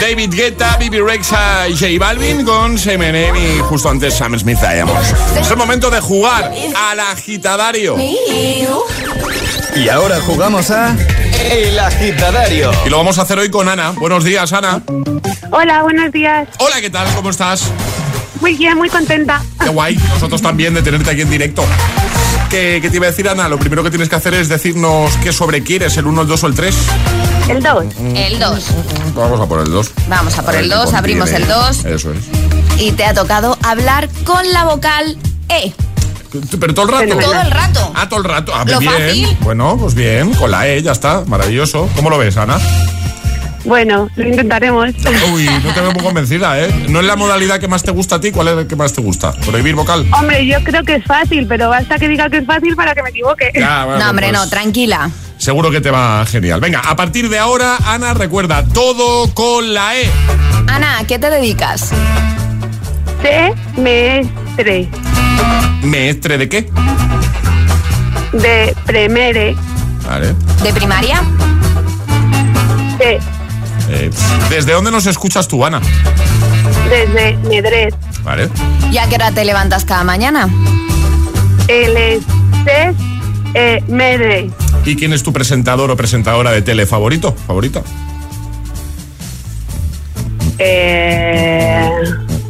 David 0.00 0.34
Guetta, 0.34 0.76
Bibi 0.78 0.98
Rexa 1.00 1.68
y 1.68 1.72
J 1.76 1.86
Balvin 1.98 2.44
con 2.44 2.78
Semenem 2.78 3.36
y 3.36 3.58
justo 3.60 3.90
antes 3.90 4.14
Sam 4.14 4.38
Smith 4.38 4.58
Diamonds. 4.58 5.14
Es 5.38 5.50
el 5.50 5.56
momento 5.58 5.90
de 5.90 6.00
jugar 6.00 6.50
al 6.74 7.00
agitadario. 7.00 7.96
Y 9.76 9.88
ahora 9.88 10.20
jugamos 10.22 10.70
a 10.70 10.96
El 11.50 11.78
Agitadario. 11.78 12.70
Y 12.86 12.88
lo 12.88 12.96
vamos 12.96 13.18
a 13.18 13.22
hacer 13.22 13.38
hoy 13.38 13.50
con 13.50 13.68
Ana. 13.68 13.90
Buenos 13.90 14.24
días, 14.24 14.52
Ana. 14.52 14.82
Hola, 15.52 15.82
buenos 15.82 16.10
días. 16.10 16.48
Hola, 16.58 16.80
¿qué 16.80 16.88
tal? 16.88 17.06
¿Cómo 17.14 17.30
estás? 17.30 17.70
Muy 18.40 18.56
bien, 18.56 18.78
muy 18.78 18.88
contenta. 18.88 19.42
Qué 19.62 19.68
guay. 19.68 19.96
Nosotros 19.96 20.40
también 20.40 20.72
de 20.72 20.82
tenerte 20.82 21.10
aquí 21.10 21.20
en 21.20 21.30
directo. 21.30 21.62
¿Qué, 22.50 22.80
qué 22.82 22.90
te 22.90 22.96
iba 22.96 23.06
a 23.06 23.10
decir, 23.10 23.28
Ana? 23.28 23.48
Lo 23.48 23.58
primero 23.58 23.82
que 23.84 23.90
tienes 23.90 24.08
que 24.08 24.16
hacer 24.16 24.34
es 24.34 24.48
decirnos 24.48 25.16
qué 25.22 25.32
sobre 25.32 25.62
quieres, 25.62 25.96
el 25.96 26.06
1, 26.06 26.22
el 26.22 26.28
2 26.28 26.44
o 26.44 26.46
el 26.48 26.54
3. 26.54 26.76
El 27.48 27.62
2. 27.62 27.84
El 28.14 28.38
2. 28.40 28.64
Vamos 29.14 29.40
a 29.40 29.46
por 29.46 29.60
el 29.60 29.70
2. 29.70 29.90
Vamos 30.08 30.36
a 30.38 30.42
por 30.42 30.54
el 30.56 30.68
ver 30.68 30.78
qué 30.78 30.84
2, 30.84 30.94
abrimos 30.94 31.30
el 31.30 31.46
2 31.46 31.84
Eso 31.84 32.12
es. 32.12 32.18
y 32.80 32.90
te 32.92 33.04
ha 33.04 33.14
tocado 33.14 33.56
hablar 33.62 34.08
con 34.24 34.50
la 34.52 34.64
vocal 34.64 35.16
E. 35.48 35.72
Pero 36.60 36.74
todo 36.74 37.00
el 37.00 37.08
rato. 37.10 37.18
Todo 37.20 37.40
el 37.40 37.50
rato. 37.50 37.92
Ah, 37.94 38.08
todo 38.08 38.18
el 38.20 38.24
rato. 38.24 38.52
Ah, 38.54 38.64
Lo 38.66 38.78
bien. 38.78 38.92
fácil. 38.92 39.36
Bueno, 39.40 39.76
pues 39.78 39.94
bien. 39.94 40.32
Con 40.34 40.50
la 40.50 40.66
E 40.68 40.80
ya 40.82 40.92
está. 40.92 41.24
Maravilloso. 41.26 41.88
¿Cómo 41.96 42.08
lo 42.10 42.18
ves, 42.18 42.36
Ana? 42.36 42.58
Bueno, 43.64 44.08
lo 44.16 44.26
intentaremos. 44.26 44.88
Uy, 45.32 45.48
no 45.62 45.74
te 45.74 45.80
veo 45.80 45.92
muy 45.92 46.02
convencida, 46.02 46.58
¿eh? 46.60 46.86
¿No 46.88 47.00
es 47.00 47.06
la 47.06 47.16
modalidad 47.16 47.60
que 47.60 47.68
más 47.68 47.82
te 47.82 47.90
gusta 47.90 48.16
a 48.16 48.20
ti? 48.20 48.30
¿Cuál 48.30 48.48
es 48.48 48.56
la 48.56 48.68
que 48.68 48.76
más 48.76 48.92
te 48.92 49.02
gusta? 49.02 49.32
¿Prohibir 49.32 49.74
vocal? 49.74 50.06
Hombre, 50.12 50.46
yo 50.46 50.62
creo 50.64 50.82
que 50.82 50.96
es 50.96 51.04
fácil, 51.04 51.46
pero 51.46 51.68
basta 51.68 51.98
que 51.98 52.08
diga 52.08 52.30
que 52.30 52.38
es 52.38 52.46
fácil 52.46 52.74
para 52.74 52.94
que 52.94 53.02
me 53.02 53.10
equivoque. 53.10 53.50
Ya, 53.54 53.84
bueno, 53.84 54.02
no, 54.02 54.10
hombre, 54.10 54.28
pues 54.28 54.40
no, 54.40 54.48
tranquila. 54.48 55.10
Seguro 55.36 55.70
que 55.70 55.80
te 55.80 55.90
va 55.90 56.24
genial. 56.26 56.60
Venga, 56.60 56.80
a 56.80 56.96
partir 56.96 57.28
de 57.28 57.38
ahora, 57.38 57.76
Ana, 57.84 58.14
recuerda, 58.14 58.64
todo 58.64 59.32
con 59.34 59.72
la 59.74 59.96
E. 59.96 60.10
Ana, 60.66 60.98
¿a 60.98 61.06
qué 61.06 61.18
te 61.18 61.30
dedicas? 61.30 61.90
Semestre 63.22 64.88
¿Meestre 65.82 66.38
de 66.38 66.48
qué? 66.48 66.70
de 68.32 68.74
Premere 68.86 69.56
Vale. 70.06 70.34
¿De 70.62 70.72
primaria? 70.72 71.22
de 72.98 73.18
Eh, 73.92 74.10
¿Desde 74.48 74.72
dónde 74.72 74.90
nos 74.90 75.06
escuchas 75.06 75.48
tú, 75.48 75.64
Ana? 75.64 75.80
desde 76.88 77.36
Medret. 77.48 77.94
Vale. 78.24 78.48
¿Y 78.90 78.98
a 78.98 79.08
qué 79.08 79.14
hora 79.16 79.30
te 79.32 79.44
levantas 79.44 79.84
cada 79.84 80.04
mañana? 80.04 80.48
El 81.68 81.96
estés 81.96 82.96
eh, 83.54 83.82
Medre. 83.88 84.50
¿Y 84.84 84.96
quién 84.96 85.12
es 85.12 85.22
tu 85.22 85.32
presentador 85.32 85.90
o 85.90 85.96
presentadora 85.96 86.50
de 86.52 86.62
tele 86.62 86.86
favorito? 86.86 87.34
¿Favorita? 87.46 87.82
Eh, 90.58 91.90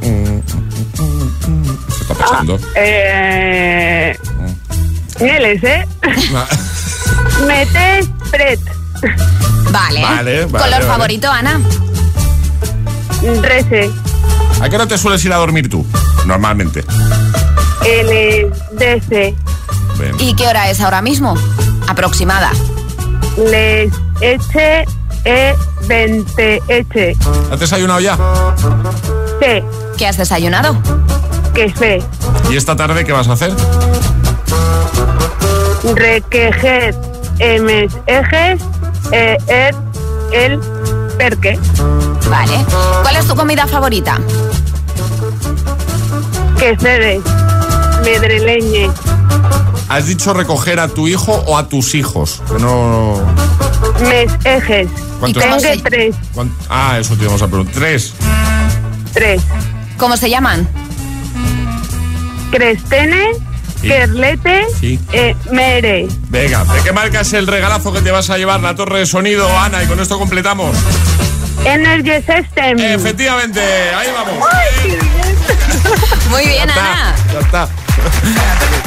¿Qué 0.00 2.00
está 2.00 2.14
pasando? 2.14 2.58
eh, 2.76 4.16
Nieles, 5.20 5.62
¿eh? 5.64 5.86
Ah, 6.34 6.46
Metes 7.46 8.08
Pret. 8.30 8.60
Vale. 9.70 10.02
Vale, 10.02 10.02
vale, 10.02 10.46
¿Color 10.46 10.70
vale. 10.70 10.84
favorito, 10.86 11.30
Ana? 11.30 11.60
Rece. 13.42 13.90
¿A 14.60 14.68
qué 14.68 14.76
hora 14.76 14.86
te 14.86 14.98
sueles 14.98 15.24
ir 15.24 15.32
a 15.32 15.36
dormir 15.36 15.68
tú? 15.68 15.86
Normalmente. 16.26 16.84
LDC. 17.82 19.34
Ven. 19.98 20.14
¿Y 20.18 20.34
qué 20.34 20.46
hora 20.46 20.70
es 20.70 20.80
ahora 20.80 21.02
mismo? 21.02 21.34
Aproximada. 21.88 22.50
Les 23.36 23.92
eche 24.20 24.84
e 25.24 25.54
20 25.86 26.62
eche. 26.68 27.16
¿Has 27.50 27.60
desayunado 27.60 28.00
ya? 28.00 28.16
C. 29.40 29.64
¿Qué 29.96 30.06
has 30.06 30.16
desayunado? 30.16 30.76
Que 31.54 31.70
fe. 31.70 32.02
¿Y 32.50 32.56
esta 32.56 32.76
tarde 32.76 33.04
qué 33.04 33.12
vas 33.12 33.28
a 33.28 33.32
hacer? 33.32 33.52
Requejet. 35.94 36.96
Emes 37.38 37.92
ejes. 38.06 38.60
E 39.12 39.36
et 39.48 39.74
el 40.32 40.60
perque. 41.18 41.58
Vale. 42.28 42.64
¿Cuál 43.02 43.16
es 43.16 43.26
tu 43.26 43.34
comida 43.34 43.66
favorita? 43.66 44.18
Que 46.58 46.76
cedes. 46.76 47.22
Medreleñe. 48.04 48.90
¿Has 49.88 50.06
dicho 50.06 50.32
recoger 50.32 50.78
a 50.78 50.88
tu 50.88 51.08
hijo 51.08 51.32
o 51.46 51.58
a 51.58 51.68
tus 51.68 51.94
hijos? 51.94 52.40
Que 52.48 52.58
no... 52.62 53.14
Mes 54.08 54.30
ejes. 54.44 54.88
¿Cuántos? 55.18 55.42
Tengo 55.42 55.58
se- 55.60 55.76
tres. 55.78 56.14
¿Cuán- 56.34 56.52
Ah, 56.68 56.96
eso 57.00 57.14
te 57.16 57.22
íbamos 57.24 57.42
a 57.42 57.46
preguntar. 57.48 57.74
Tres. 57.74 58.14
Tres. 59.12 59.42
¿Cómo 59.98 60.16
se 60.16 60.30
llaman? 60.30 60.68
Crestene. 62.50 63.32
Sí. 63.80 63.88
Kerlete. 63.88 64.66
Sí. 64.78 64.98
eh, 65.12 65.34
mere. 65.50 66.06
Venga, 66.28 66.64
¿de 66.64 66.82
qué 66.82 66.92
marca 66.92 67.20
es 67.20 67.32
el 67.32 67.46
regalazo 67.46 67.92
que 67.92 68.00
te 68.02 68.10
vas 68.10 68.28
a 68.30 68.36
llevar? 68.38 68.60
La 68.60 68.74
torre 68.74 69.00
de 69.00 69.06
sonido, 69.06 69.48
Ana, 69.58 69.82
y 69.82 69.86
con 69.86 69.98
esto 70.00 70.18
completamos. 70.18 70.76
Energy 71.64 72.16
System. 72.16 72.78
Efectivamente, 72.78 73.60
ahí 73.60 74.08
vamos. 74.14 74.34
Muy 76.30 76.46
bien, 76.46 76.66
Ya 76.66 76.74
está, 76.74 76.92
Ana. 76.92 77.14
ya 77.32 77.38
está. 77.40 77.68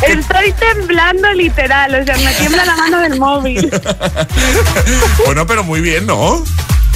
Estoy 0.08 0.52
temblando 0.54 1.32
literal, 1.34 1.94
o 2.02 2.06
sea, 2.06 2.18
me 2.18 2.34
tiembla 2.34 2.66
la 2.66 2.76
mano 2.76 3.00
del 3.00 3.20
móvil. 3.20 3.70
Bueno, 5.26 5.48
pero 5.48 5.64
muy 5.64 5.80
bien, 5.82 6.06
¿no? 6.06 6.44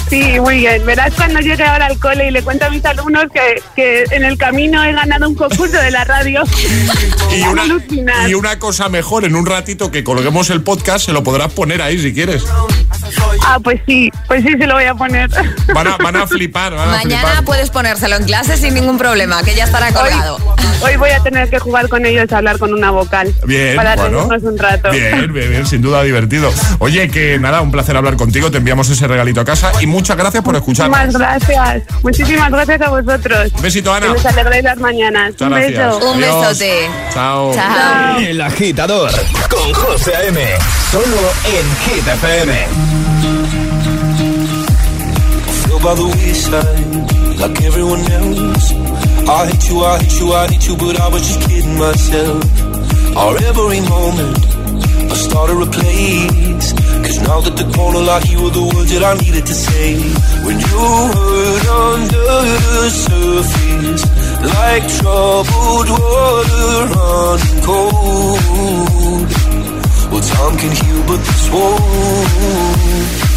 Sí, 0.10 0.40
muy 0.40 0.60
bien. 0.60 0.86
Verás 0.86 1.14
cuando 1.16 1.40
llegue 1.40 1.64
ahora 1.64 1.88
al 1.88 2.00
cole 2.00 2.28
y 2.28 2.32
le 2.32 2.42
cuento 2.42 2.66
a 2.66 2.70
mis 2.70 2.84
alumnos 2.86 3.26
que, 3.34 3.62
que 3.76 4.04
en 4.12 4.24
el 4.24 4.38
camino 4.38 4.84
he 4.84 4.94
ganado 4.94 5.28
un 5.28 5.36
concurso 5.36 5.78
de 5.78 5.92
la 5.92 6.04
radio. 6.06 6.44
Y 7.30 7.42
una, 7.42 7.66
y 8.28 8.34
una 8.34 8.58
cosa 8.58 8.90
mejor, 8.90 9.26
en 9.26 9.36
un 9.36 9.46
ratito 9.46 9.92
que 9.92 10.04
colguemos 10.04 10.50
el 10.50 10.64
podcast, 10.64 11.06
se 11.06 11.12
lo 11.12 11.24
podrás 11.24 11.52
poner 11.52 11.82
ahí 11.82 12.00
si 12.00 12.14
quieres. 12.14 12.46
Ah, 13.46 13.60
pues 13.64 13.80
sí, 13.88 14.12
pues 14.28 14.44
sí, 14.44 14.50
se 14.58 14.68
lo 14.68 14.74
voy 14.76 14.86
a 14.86 14.94
poner. 14.96 15.30
Van 15.74 15.88
a, 15.88 15.98
van 15.98 16.16
a 16.16 16.26
flipar, 16.28 16.74
van 16.74 16.90
a 16.90 16.92
Mañana 16.92 17.28
flipar. 17.28 17.44
puedes 17.46 17.70
ponérselo 17.70 18.16
en 18.16 18.24
clase 18.24 18.58
sin 18.58 18.74
ningún 18.74 18.98
problema, 18.98 19.44
que 19.44 19.54
ya 19.54 19.66
estará 19.66 19.92
colgado. 19.92 20.38
Hoy 20.82 20.96
voy 20.96 21.10
a 21.12 21.20
tener 21.22 21.50
que 21.50 21.60
jugar 21.60 21.90
con 21.90 22.06
ellos 22.06 22.32
a 22.32 22.38
hablar 22.38 22.58
con 22.58 22.74
una 22.74 22.90
vocal. 22.92 23.34
Bien, 23.46 23.76
Para 23.76 23.96
bueno. 23.96 24.28
un 24.28 24.58
rato. 24.58 24.90
Bien, 24.92 25.32
bien, 25.34 25.50
bien, 25.50 25.66
sin 25.68 25.82
duda 25.82 26.04
divertido. 26.04 26.52
Oye, 26.80 27.10
que 27.10 27.38
nada, 27.40 27.62
un 27.62 27.72
placer 27.72 27.96
hablar 27.98 28.16
contigo. 28.16 28.50
Te 28.52 28.58
enviamos 28.58 28.90
ese 28.90 29.08
regalito 29.08 29.42
a 29.42 29.46
casa 29.46 29.72
y 29.82 29.88
muchas 29.88 30.16
gracias 30.18 30.44
por 30.44 30.56
escucharnos. 30.56 30.98
Muchísimas 30.98 31.40
gracias. 31.48 31.84
Muchísimas 32.04 32.52
gracias 32.52 32.82
a 32.82 32.90
vosotros. 32.90 33.52
Un 33.56 33.62
besito, 33.62 33.94
Ana. 33.94 34.08
Que 34.08 34.14
nos 34.14 34.26
alegréis 34.26 34.64
las 34.64 34.78
mañanas. 34.78 35.32
Muchas 35.32 35.48
un 35.48 35.54
gracias. 35.54 35.96
beso. 35.96 36.12
Un 36.12 36.24
Adiós. 36.24 36.48
besote. 36.48 36.90
Chao. 37.14 37.54
Chao. 37.54 38.20
El 38.20 38.42
agitador 38.42 39.12
con 39.50 39.74
José 39.74 40.16
A.M. 40.16 40.42
Solo 40.92 41.34
en 41.46 41.98
FM. 41.98 42.97
By 45.84 45.94
the 45.94 46.08
wayside 46.18 47.38
like 47.40 47.62
everyone 47.62 48.00
else. 48.00 48.74
I 49.28 49.46
hate 49.48 49.70
you, 49.70 49.78
I 49.84 50.00
hate 50.02 50.20
you, 50.20 50.34
I 50.34 50.48
hate 50.48 50.68
you, 50.68 50.76
but 50.78 51.00
I 51.00 51.08
was 51.10 51.22
just 51.28 51.42
kidding 51.48 51.78
myself. 51.78 52.44
Our 53.16 53.36
every 53.50 53.82
moment, 53.82 54.38
I 55.12 55.16
started 55.16 55.58
a 55.62 55.70
place. 55.70 56.74
Cause 57.06 57.20
now 57.30 57.40
that 57.42 57.56
the 57.62 57.68
corner 57.76 58.00
lock, 58.00 58.24
you 58.30 58.42
were 58.44 58.50
the 58.50 58.66
words 58.74 58.92
that 58.94 59.04
I 59.04 59.14
needed 59.22 59.46
to 59.46 59.54
say. 59.54 60.00
When 60.46 60.58
you 60.60 60.82
hurt 61.14 61.66
under 61.92 62.32
the 62.66 62.90
surface, 63.06 64.04
like 64.56 64.86
troubled 65.00 65.90
water 65.94 66.70
running 66.96 67.60
cold. 67.68 69.28
Well, 70.12 70.24
time 70.24 70.56
can 70.58 70.72
heal, 70.80 71.02
but 71.06 71.20
this 71.28 71.46
won't. 71.52 73.37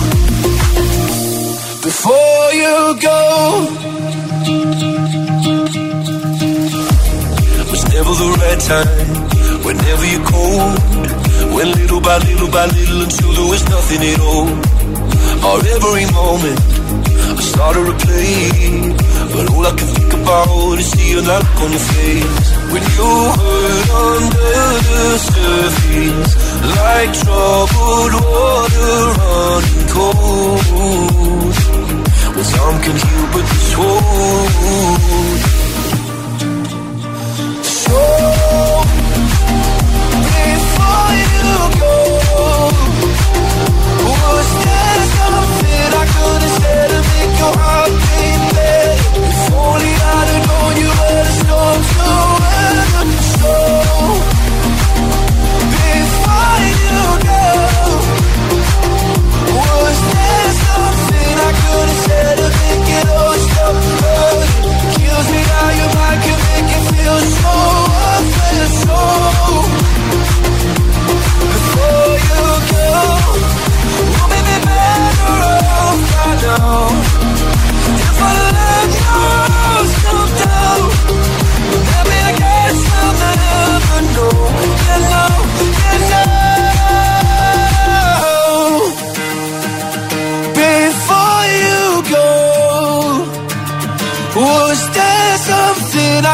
you 2.71 2.83
go. 3.07 3.19
was 7.71 7.83
never 7.95 8.13
the 8.23 8.29
right 8.41 8.61
time. 8.71 9.07
Whenever 9.67 10.05
you're 10.11 10.27
cold, 10.33 10.75
went 11.55 11.71
little 11.79 12.01
by 12.07 12.17
little 12.29 12.51
by 12.57 12.65
little 12.77 13.01
until 13.05 13.31
there 13.37 13.49
was 13.53 13.63
nothing 13.75 14.01
at 14.11 14.19
all. 14.29 14.47
Or 15.47 15.57
every 15.75 16.05
moment, 16.19 16.59
I 17.39 17.43
started 17.53 17.85
to 17.89 17.95
play, 18.05 18.39
but 19.33 19.45
all 19.51 19.65
I 19.71 19.73
can 19.79 19.89
think 19.97 20.11
about 20.21 20.79
is 20.81 20.89
seeing 20.91 21.25
that 21.29 21.41
look 21.47 21.59
on 21.65 21.71
your 21.75 21.85
face 21.91 22.47
when 22.71 22.83
you 22.95 23.11
hurt 23.39 23.87
under 24.07 24.53
the 24.87 25.03
surface, 25.31 26.31
like 26.79 27.11
troubled 27.21 28.13
water 28.23 28.95
running 29.19 29.87
cold. 29.95 31.60
Cause 32.41 32.57
I'm 32.59 32.81
but 32.81 32.97
but 33.33 33.45
told 33.71 34.01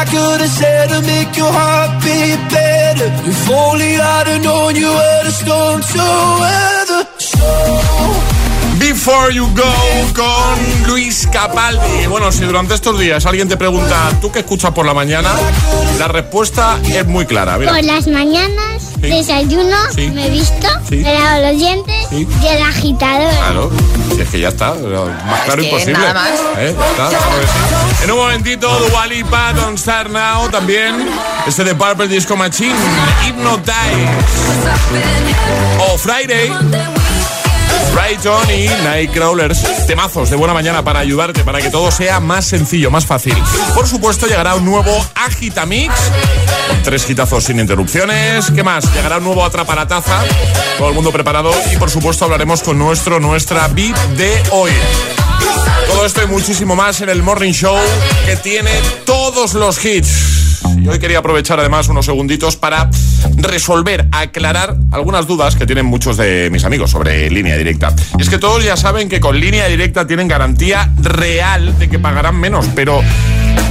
I 0.00 0.04
could 0.04 0.40
have 0.40 0.48
said 0.50 0.88
to 0.90 1.00
make 1.02 1.36
your 1.36 1.50
heart 1.50 1.90
beat 2.04 2.38
better? 2.50 3.10
If 3.26 3.50
only 3.50 3.96
I'd 3.98 4.26
have 4.28 4.42
known 4.44 4.76
you 4.76 4.86
were 4.86 5.22
the 5.24 5.32
storm 5.32 5.80
to 5.80 6.04
weather. 6.40 7.02
So 7.18 7.38
Before 8.78 9.32
You 9.32 9.48
Go 9.54 9.72
con 10.14 10.86
Luis 10.86 11.26
Capaldi. 11.32 12.06
Bueno, 12.06 12.30
si 12.30 12.44
durante 12.44 12.74
estos 12.74 12.96
días 12.98 13.26
alguien 13.26 13.48
te 13.48 13.56
pregunta, 13.56 13.96
¿tú 14.20 14.30
qué 14.30 14.38
escuchas 14.40 14.70
por 14.70 14.86
la 14.86 14.94
mañana? 14.94 15.30
La 15.98 16.06
respuesta 16.06 16.78
es 16.84 17.04
muy 17.06 17.26
clara. 17.26 17.58
Mira. 17.58 17.72
Por 17.72 17.82
las 17.84 18.06
mañanas 18.06 18.82
Sí. 19.02 19.08
desayuno, 19.08 19.76
Sí. 19.94 20.10
me 20.10 20.30
visto, 20.30 20.68
Sí. 20.88 20.96
me 20.96 21.12
lavo 21.14 21.42
los 21.48 21.58
dientes 21.58 22.06
Sí. 22.10 22.26
y 22.42 22.46
el 22.46 22.62
agitador. 22.62 23.32
Claro, 23.34 23.70
es 24.22 24.28
que 24.28 24.40
ya 24.40 24.48
está, 24.48 24.74
más 24.74 25.40
claro 25.44 25.62
que 25.62 25.68
imposible. 25.68 25.92
nada 25.98 26.14
más. 26.14 26.30
¿Eh? 26.58 26.74
Está, 26.90 27.10
sí. 27.10 28.04
En 28.04 28.10
un 28.10 28.18
momentito, 28.18 28.68
Dua 28.88 29.06
Lipa, 29.06 29.52
Don't 29.52 29.78
Start 29.78 30.10
Now, 30.10 30.48
también 30.48 31.08
este 31.46 31.64
de 31.64 31.74
Purple 31.74 32.08
Disco 32.08 32.36
Machine, 32.36 32.74
Hypnotize, 33.24 34.08
o 35.88 35.98
Friday, 35.98 36.50
Brighton 37.98 38.48
y 38.50 38.68
Nightcrawlers, 38.84 39.86
temazos 39.86 40.30
de 40.30 40.36
buena 40.36 40.54
mañana 40.54 40.84
para 40.84 41.00
ayudarte, 41.00 41.42
para 41.42 41.60
que 41.60 41.68
todo 41.68 41.90
sea 41.90 42.20
más 42.20 42.44
sencillo, 42.44 42.92
más 42.92 43.04
fácil. 43.04 43.36
Por 43.74 43.88
supuesto, 43.88 44.26
llegará 44.26 44.54
un 44.54 44.64
nuevo 44.64 44.96
Agitamix, 45.16 45.92
tres 46.84 47.04
gitazos 47.04 47.42
sin 47.42 47.58
interrupciones. 47.58 48.52
¿Qué 48.52 48.62
más? 48.62 48.92
Llegará 48.94 49.18
un 49.18 49.24
nuevo 49.24 49.44
Atrapa 49.44 49.74
la 49.74 49.88
Taza, 49.88 50.22
todo 50.78 50.90
el 50.90 50.94
mundo 50.94 51.10
preparado 51.10 51.50
y 51.72 51.76
por 51.76 51.90
supuesto 51.90 52.24
hablaremos 52.24 52.62
con 52.62 52.78
nuestro, 52.78 53.18
nuestra 53.18 53.66
beat 53.68 53.98
de 54.10 54.42
hoy. 54.52 54.70
Todo 55.88 56.06
esto 56.06 56.22
y 56.22 56.26
muchísimo 56.26 56.76
más 56.76 57.00
en 57.00 57.08
el 57.08 57.22
Morning 57.24 57.52
Show 57.52 57.76
que 58.26 58.36
tiene 58.36 58.70
todos 59.04 59.54
los 59.54 59.84
hits. 59.84 60.47
Y 60.82 60.88
hoy 60.88 60.98
quería 60.98 61.18
aprovechar 61.18 61.60
además 61.60 61.88
unos 61.88 62.06
segunditos 62.06 62.56
para 62.56 62.90
resolver, 63.36 64.08
aclarar 64.12 64.76
algunas 64.90 65.26
dudas 65.26 65.56
que 65.56 65.66
tienen 65.66 65.86
muchos 65.86 66.16
de 66.16 66.48
mis 66.50 66.64
amigos 66.64 66.90
sobre 66.90 67.30
línea 67.30 67.56
directa. 67.56 67.94
Y 68.18 68.22
es 68.22 68.28
que 68.28 68.38
todos 68.38 68.64
ya 68.64 68.76
saben 68.76 69.08
que 69.08 69.20
con 69.20 69.38
línea 69.38 69.66
directa 69.66 70.06
tienen 70.06 70.28
garantía 70.28 70.90
real 71.00 71.78
de 71.78 71.88
que 71.88 71.98
pagarán 71.98 72.36
menos, 72.36 72.66
pero 72.74 73.02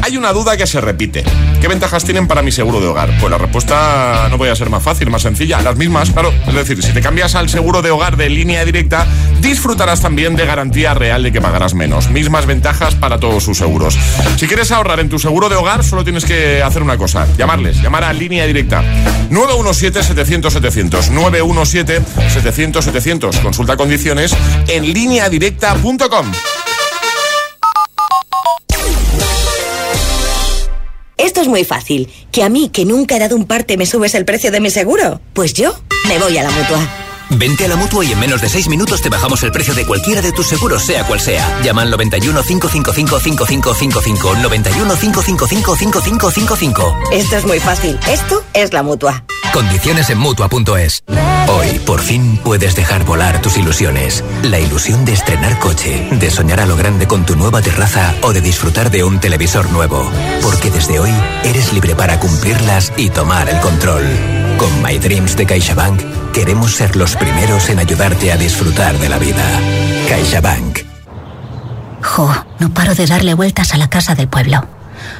hay 0.02 0.18
una 0.18 0.34
duda 0.34 0.58
que 0.58 0.68
se 0.68 0.82
repite. 0.82 1.24
¿Qué 1.62 1.68
ventajas 1.68 2.04
tienen 2.04 2.28
para 2.28 2.42
mi 2.42 2.52
seguro 2.52 2.80
de 2.80 2.88
hogar? 2.88 3.12
Pues 3.20 3.30
la 3.32 3.38
respuesta 3.38 4.28
no 4.30 4.38
puede 4.38 4.56
ser 4.56 4.70
más 4.70 4.84
fácil, 4.84 5.10
más 5.10 5.24
sencilla. 5.24 5.62
Las 5.62 5.76
mismas, 5.76 6.12
claro. 6.12 6.32
Es 6.48 6.54
decir, 6.54 6.82
si 6.84 6.94
te 6.94 7.02
cambias 7.02 7.36
al 7.36 7.50
seguro 7.50 7.82
de 7.82 7.92
hogar 7.92 8.16
de 8.18 8.30
línea 8.30 8.64
directa, 8.66 9.06
disfrutarás 9.42 10.02
también 10.02 10.36
de 10.36 10.46
garantía 10.46 10.94
real 10.94 11.24
de 11.24 11.32
que 11.32 11.42
pagarás 11.42 11.74
menos. 11.74 12.10
Mismas 12.10 12.46
ventajas 12.46 12.96
para 12.96 13.20
todos 13.20 13.44
sus 13.44 13.58
seguros. 13.58 13.98
Si 14.38 14.48
quieres 14.48 14.72
ahorrar 14.72 15.00
en 15.00 15.10
tu 15.10 15.20
seguro 15.20 15.50
de 15.50 15.56
hogar, 15.56 15.84
solo 15.84 16.04
tienes 16.04 16.26
que 16.26 16.64
hacer 16.64 16.84
una 16.84 16.98
cosa. 16.98 17.28
Llamarles, 17.38 17.82
llamar 17.82 18.04
a 18.04 18.14
línea 18.14 18.46
directa. 18.46 18.84
917-700-700. 19.30 21.12
917-700-700. 21.12 23.42
Consulta 23.42 23.78
condiciones 23.78 24.36
en 24.68 24.94
lineadirecta.com. 24.94 26.32
Esto 31.18 31.42
es 31.42 31.48
muy 31.48 31.64
fácil. 31.64 32.10
¿Que 32.32 32.44
a 32.44 32.50
mí, 32.50 32.70
que 32.70 32.86
nunca 32.86 33.16
he 33.16 33.20
dado 33.20 33.36
un 33.36 33.46
parte, 33.46 33.76
me 33.76 33.86
subes 33.86 34.14
el 34.14 34.26
precio 34.26 34.52
de 34.52 34.60
mi 34.60 34.70
seguro? 34.70 35.20
Pues 35.34 35.54
yo 35.54 35.76
me 36.08 36.20
voy 36.20 36.38
a 36.38 36.44
la 36.44 36.52
mutua. 36.52 37.07
Vente 37.32 37.66
a 37.66 37.68
la 37.68 37.76
mutua 37.76 38.06
y 38.06 38.12
en 38.12 38.20
menos 38.20 38.42
de 38.42 38.50
6 38.50 38.70
minutos 38.70 39.02
te 39.02 39.10
bajamos 39.10 39.44
el 39.44 39.52
precio 39.52 39.74
de 39.74 39.86
cualquiera 39.86 40.22
de 40.22 40.32
tus 40.32 40.48
seguros, 40.48 40.84
sea 40.84 41.06
cual 41.06 41.20
sea. 41.20 41.62
Llama 41.62 41.82
al 41.82 41.92
91 41.92 42.42
555 42.42 43.20
5555. 43.20 44.36
91 44.36 44.96
555 44.96 45.76
5555. 45.76 46.98
Esto 47.12 47.36
es 47.38 47.46
muy 47.46 47.60
fácil. 47.60 48.00
Esto 48.08 48.44
es 48.54 48.74
la 48.74 48.84
mutua. 48.84 49.24
Condiciones 49.54 50.10
en 50.10 50.20
mutua.es. 50.20 51.04
Hoy, 51.48 51.80
por 51.80 52.02
fin, 52.02 52.40
puedes 52.44 52.76
dejar 52.76 53.06
volar 53.06 53.42
tus 53.42 53.58
ilusiones. 53.58 54.24
La 54.44 54.60
ilusión 54.60 55.06
de 55.06 55.14
estrenar 55.14 55.58
coche, 55.60 56.08
de 56.12 56.30
soñar 56.30 56.60
a 56.60 56.66
lo 56.66 56.76
grande 56.76 57.08
con 57.08 57.26
tu 57.26 57.36
nueva 57.36 57.62
terraza 57.62 58.14
o 58.22 58.34
de 58.34 58.42
disfrutar 58.42 58.92
de 58.92 59.04
un 59.04 59.20
televisor 59.20 59.72
nuevo. 59.72 60.12
Porque 60.42 60.70
desde 60.70 61.00
hoy 61.00 61.14
eres 61.44 61.74
libre 61.74 61.96
para 61.96 62.20
cumplirlas 62.20 62.92
y 62.98 63.10
tomar 63.10 63.50
el 63.50 63.60
control. 63.62 64.06
Con 64.58 64.82
My 64.82 64.98
Dreams 64.98 65.36
de 65.36 65.46
CaixaBank, 65.46 66.02
queremos 66.34 66.76
ser 66.76 66.96
los 66.96 67.16
primeros 67.16 67.70
en 67.70 67.78
ayudarte 67.78 68.32
a 68.32 68.38
disfrutar 68.38 68.98
de 68.98 69.08
la 69.08 69.20
vida. 69.20 69.44
CaixaBank. 70.10 70.80
Jo, 72.02 72.34
no 72.60 72.74
paro 72.74 72.96
de 72.96 73.06
darle 73.06 73.36
vueltas 73.36 73.74
a 73.74 73.78
la 73.78 73.90
casa 73.90 74.16
del 74.16 74.28
pueblo. 74.28 74.66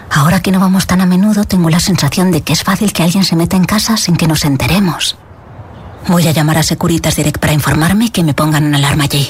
Ahora 0.10 0.42
que 0.42 0.52
no 0.52 0.60
vamos 0.60 0.88
tan 0.88 1.02
a 1.02 1.06
menudo, 1.06 1.44
tengo 1.44 1.70
la 1.70 1.80
sensación 1.80 2.32
de 2.32 2.42
que 2.42 2.54
es 2.54 2.64
fácil 2.64 2.94
que 2.94 3.04
alguien 3.04 3.24
se 3.24 3.36
meta 3.36 3.56
en 3.56 3.66
casa 3.66 3.96
sin 3.98 4.16
que 4.16 4.28
nos 4.28 4.44
enteremos. 4.44 5.18
Voy 6.08 6.28
a 6.28 6.32
llamar 6.32 6.58
a 6.58 6.64
Securitas 6.64 7.16
Direct 7.16 7.40
para 7.40 7.54
informarme 7.54 8.12
que 8.12 8.24
me 8.24 8.34
pongan 8.34 8.66
una 8.66 8.78
alarma 8.78 9.04
allí. 9.04 9.30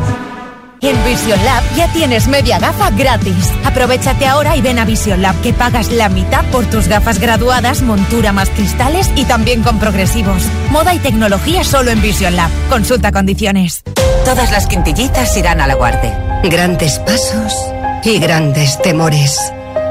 En 0.81 1.03
Vision 1.05 1.43
Lab 1.45 1.63
ya 1.75 1.87
tienes 1.93 2.27
media 2.27 2.57
gafa 2.57 2.89
gratis. 2.89 3.51
Aprovechate 3.63 4.25
ahora 4.25 4.55
y 4.55 4.61
ven 4.61 4.79
a 4.79 4.85
Vision 4.85 5.21
Lab 5.21 5.39
que 5.41 5.53
pagas 5.53 5.91
la 5.91 6.09
mitad 6.09 6.43
por 6.45 6.65
tus 6.65 6.87
gafas 6.87 7.19
graduadas, 7.19 7.83
montura 7.83 8.31
más 8.31 8.49
cristales 8.49 9.09
y 9.15 9.25
también 9.25 9.61
con 9.61 9.77
progresivos. 9.77 10.43
Moda 10.71 10.95
y 10.95 10.99
tecnología 10.99 11.63
solo 11.63 11.91
en 11.91 12.01
Vision 12.01 12.35
Lab. 12.35 12.49
Consulta 12.69 13.11
condiciones. 13.11 13.83
Todas 14.25 14.51
las 14.51 14.65
quintillitas 14.65 15.37
irán 15.37 15.61
a 15.61 15.67
la 15.67 15.75
guardia. 15.75 16.41
Grandes 16.43 16.97
pasos 16.99 17.53
y 18.03 18.17
grandes 18.17 18.81
temores. 18.81 19.39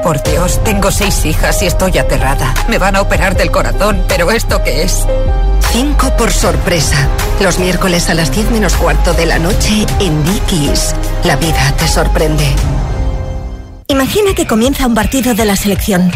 Por 0.03 0.23
Dios, 0.23 0.59
tengo 0.63 0.89
seis 0.89 1.25
hijas 1.25 1.61
y 1.61 1.67
estoy 1.67 1.97
aterrada. 1.99 2.53
Me 2.67 2.79
van 2.79 2.95
a 2.95 3.01
operar 3.01 3.35
del 3.35 3.51
corazón, 3.51 4.03
pero 4.07 4.31
¿esto 4.31 4.63
qué 4.63 4.83
es? 4.83 5.05
Cinco 5.71 6.15
por 6.17 6.31
sorpresa. 6.31 7.07
Los 7.39 7.59
miércoles 7.59 8.09
a 8.09 8.15
las 8.15 8.31
10 8.31 8.51
menos 8.51 8.75
cuarto 8.75 9.13
de 9.13 9.27
la 9.27 9.37
noche 9.37 9.85
en 9.99 10.23
Dickies. 10.23 10.95
La 11.23 11.35
vida 11.35 11.73
te 11.77 11.87
sorprende. 11.87 12.47
Imagina 13.87 14.33
que 14.33 14.47
comienza 14.47 14.87
un 14.87 14.95
partido 14.95 15.35
de 15.35 15.45
la 15.45 15.55
selección. 15.55 16.11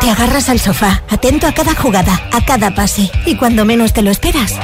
Te 0.00 0.10
agarras 0.10 0.48
al 0.50 0.60
sofá, 0.60 1.02
atento 1.08 1.46
a 1.46 1.52
cada 1.52 1.74
jugada, 1.74 2.20
a 2.32 2.44
cada 2.44 2.74
pase, 2.74 3.10
y 3.24 3.36
cuando 3.36 3.64
menos 3.64 3.92
te 3.92 4.02
lo 4.02 4.10
esperas. 4.10 4.56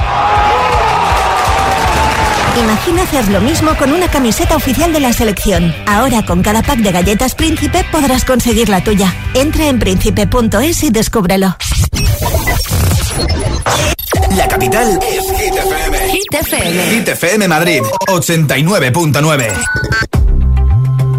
Imagina 2.59 3.03
hacer 3.03 3.27
lo 3.29 3.39
mismo 3.39 3.75
con 3.77 3.91
una 3.91 4.09
camiseta 4.09 4.55
oficial 4.55 4.91
de 4.91 4.99
la 4.99 5.13
selección. 5.13 5.75
Ahora 5.85 6.25
con 6.25 6.41
cada 6.41 6.63
pack 6.63 6.79
de 6.79 6.91
galletas 6.91 7.35
Príncipe 7.35 7.85
podrás 7.91 8.25
conseguir 8.25 8.69
la 8.69 8.83
tuya. 8.83 9.13
Entra 9.35 9.67
en 9.67 9.77
príncipe.es 9.77 10.83
y 10.83 10.89
descúbrelo. 10.89 11.55
La 14.35 14.47
capital 14.47 14.99
es 15.07 15.23
Hit 15.39 15.53
FM. 15.53 16.11
Hit 16.11 16.33
FM. 16.33 16.95
Hit 16.95 17.07
FM 17.07 17.47
Madrid, 17.47 17.83
89.9. 18.07 20.16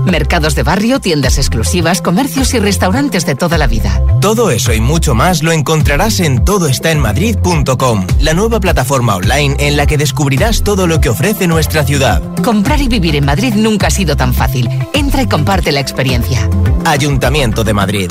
Mercados 0.09 0.55
de 0.55 0.62
barrio, 0.62 1.01
tiendas 1.01 1.38
exclusivas, 1.38 2.03
comercios 2.03 2.55
y 2.55 2.59
restaurantes 2.59 3.27
de 3.27 3.35
toda 3.35 3.59
la 3.59 3.66
vida. 3.66 4.03
Todo 4.21 4.51
eso 4.51 4.73
y 4.73 4.81
mucho 4.81 5.14
más 5.14 5.42
lo 5.42 5.53
encontrarás 5.53 6.21
en 6.21 6.44
todoestaenmadrid.com, 6.44 8.07
la 8.21 8.35
nueva 8.35 8.61
plataforma 8.61 9.16
online 9.16 9.57
en 9.59 9.77
la 9.77 9.87
que 9.87 9.99
descubrirás 9.99 10.62
todo 10.62 10.87
lo 10.87 11.01
que 11.01 11.11
ofrece 11.11 11.47
nuestra 11.47 11.85
ciudad. 11.85 12.23
Comprar 12.42 12.81
y 12.81 12.88
vivir 12.88 13.16
en 13.16 13.27
Madrid 13.27 13.55
nunca 13.55 13.88
ha 13.88 13.90
sido 13.90 14.16
tan 14.16 14.35
fácil. 14.35 14.68
Entra 14.92 15.23
y 15.23 15.27
comparte 15.27 15.73
la 15.73 15.81
experiencia. 15.81 16.49
Ayuntamiento 16.85 17.64
de 17.64 17.75
Madrid. 17.75 18.11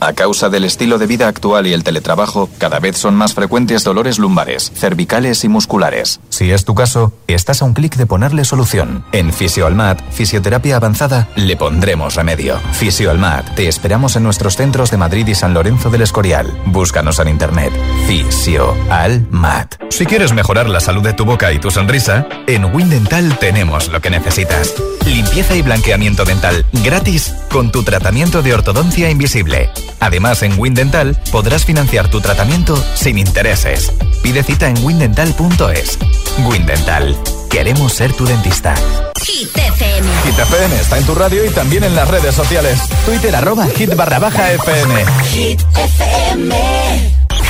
A 0.00 0.14
causa 0.14 0.48
del 0.48 0.64
estilo 0.64 0.96
de 0.96 1.06
vida 1.06 1.28
actual 1.28 1.66
y 1.66 1.74
el 1.74 1.84
teletrabajo, 1.84 2.48
cada 2.56 2.78
vez 2.80 2.96
son 2.96 3.14
más 3.14 3.34
frecuentes 3.34 3.84
dolores 3.84 4.18
lumbares, 4.18 4.72
cervicales 4.74 5.44
y 5.44 5.48
musculares. 5.48 6.20
Si 6.30 6.50
es 6.50 6.64
tu 6.64 6.74
caso, 6.74 7.12
estás 7.26 7.60
a 7.60 7.66
un 7.66 7.74
clic 7.74 7.96
de 7.96 8.06
ponerle 8.06 8.46
solución. 8.46 9.04
En 9.12 9.30
Fisioalmat, 9.30 10.00
Fisioterapia 10.10 10.76
Avanzada, 10.76 11.28
le 11.36 11.54
pondremos 11.56 12.14
remedio. 12.14 12.58
Fisioalmat, 12.72 13.54
te 13.54 13.68
esperamos 13.68 14.16
en 14.16 14.22
nuestros 14.22 14.56
centros 14.56 14.90
de 14.90 14.96
Madrid 14.96 15.26
y 15.26 15.34
San 15.34 15.52
Lorenzo 15.52 15.90
del 15.90 16.00
Escorial. 16.00 16.50
Búscanos 16.64 17.18
en 17.18 17.28
internet. 17.28 17.72
Fisioalmat. 18.06 19.74
Si 19.90 20.06
quieres 20.06 20.32
mejorar 20.32 20.70
la 20.70 20.80
salud 20.80 21.02
de 21.02 21.12
tu 21.12 21.26
boca 21.26 21.52
y 21.52 21.58
tu 21.58 21.70
sonrisa, 21.70 22.26
en 22.46 22.74
Windental 22.74 23.38
tenemos 23.38 23.88
lo 23.88 24.00
que 24.00 24.08
necesitas. 24.08 24.74
Limpieza 25.04 25.56
y 25.56 25.62
blanqueamiento 25.62 26.24
dental 26.24 26.64
gratis 26.84 27.34
con 27.50 27.70
tu 27.70 27.82
tratamiento 27.82 28.40
de 28.42 28.54
ortodoncia 28.54 29.10
invisible. 29.10 29.70
Además, 30.00 30.42
en 30.42 30.58
Windental 30.58 31.16
podrás 31.30 31.64
financiar 31.64 32.08
tu 32.08 32.20
tratamiento 32.20 32.82
sin 32.94 33.18
intereses. 33.18 33.92
Pide 34.22 34.42
cita 34.42 34.68
en 34.68 34.82
windental.es. 34.84 35.98
Windental. 36.46 37.16
Queremos 37.50 37.92
ser 37.92 38.12
tu 38.12 38.24
dentista. 38.24 38.74
Hit 39.22 39.56
FM. 39.56 40.08
Hit 40.24 40.38
FM 40.38 40.76
está 40.80 40.98
en 40.98 41.04
tu 41.04 41.14
radio 41.14 41.44
y 41.44 41.50
también 41.50 41.84
en 41.84 41.94
las 41.94 42.08
redes 42.08 42.34
sociales. 42.34 42.80
Twitter 43.04 43.34
arroba 43.34 43.66
hit 43.66 43.94
barra 43.94 44.18
baja 44.18 44.52
FM. 44.52 45.04
Hit 45.32 45.60
FM. 45.76 46.54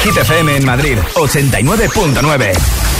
Hit 0.02 0.16
FM 0.16 0.56
en 0.56 0.64
Madrid, 0.64 0.98
89.9. 1.14 2.99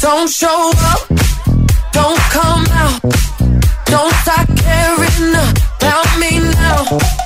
Don't 0.00 0.28
show 0.28 0.70
up, 0.76 1.08
don't 1.92 2.18
come 2.30 2.64
out. 2.70 3.00
Don't 3.86 4.12
start 4.22 4.46
caring 4.56 5.34
about 5.34 6.18
me 6.18 6.38
now. 6.40 7.25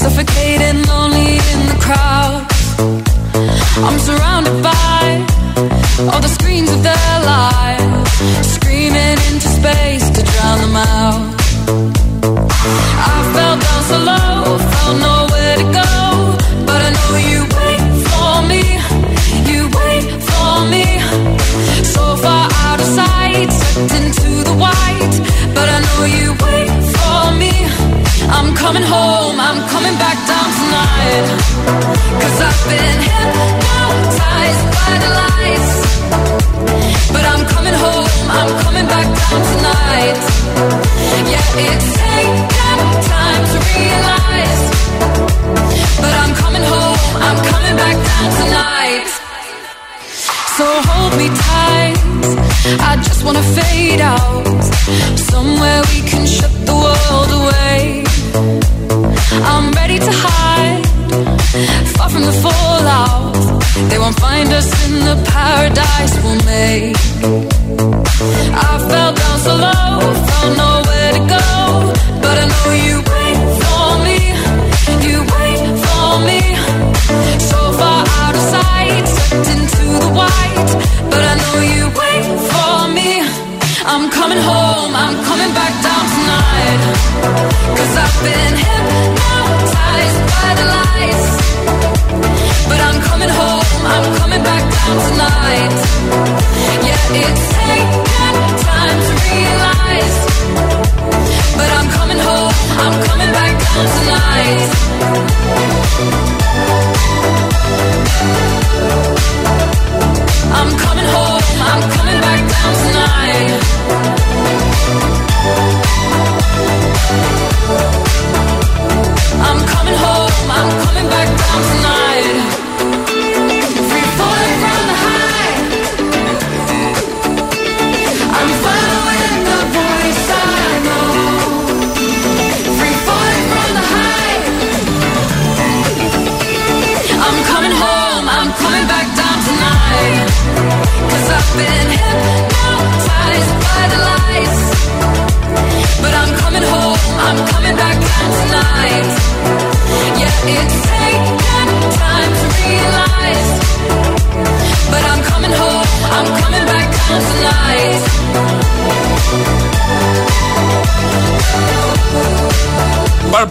suffocating 0.00 0.82
lonely 0.86 1.32
in 1.52 1.60
the 1.68 1.76
crowd. 1.78 2.46
I'm 3.84 3.98
surrounded 3.98 4.62
by 4.62 5.26
all 6.10 6.20
the 6.22 6.32
screens 6.38 6.70
of 6.72 6.82
the 6.82 7.09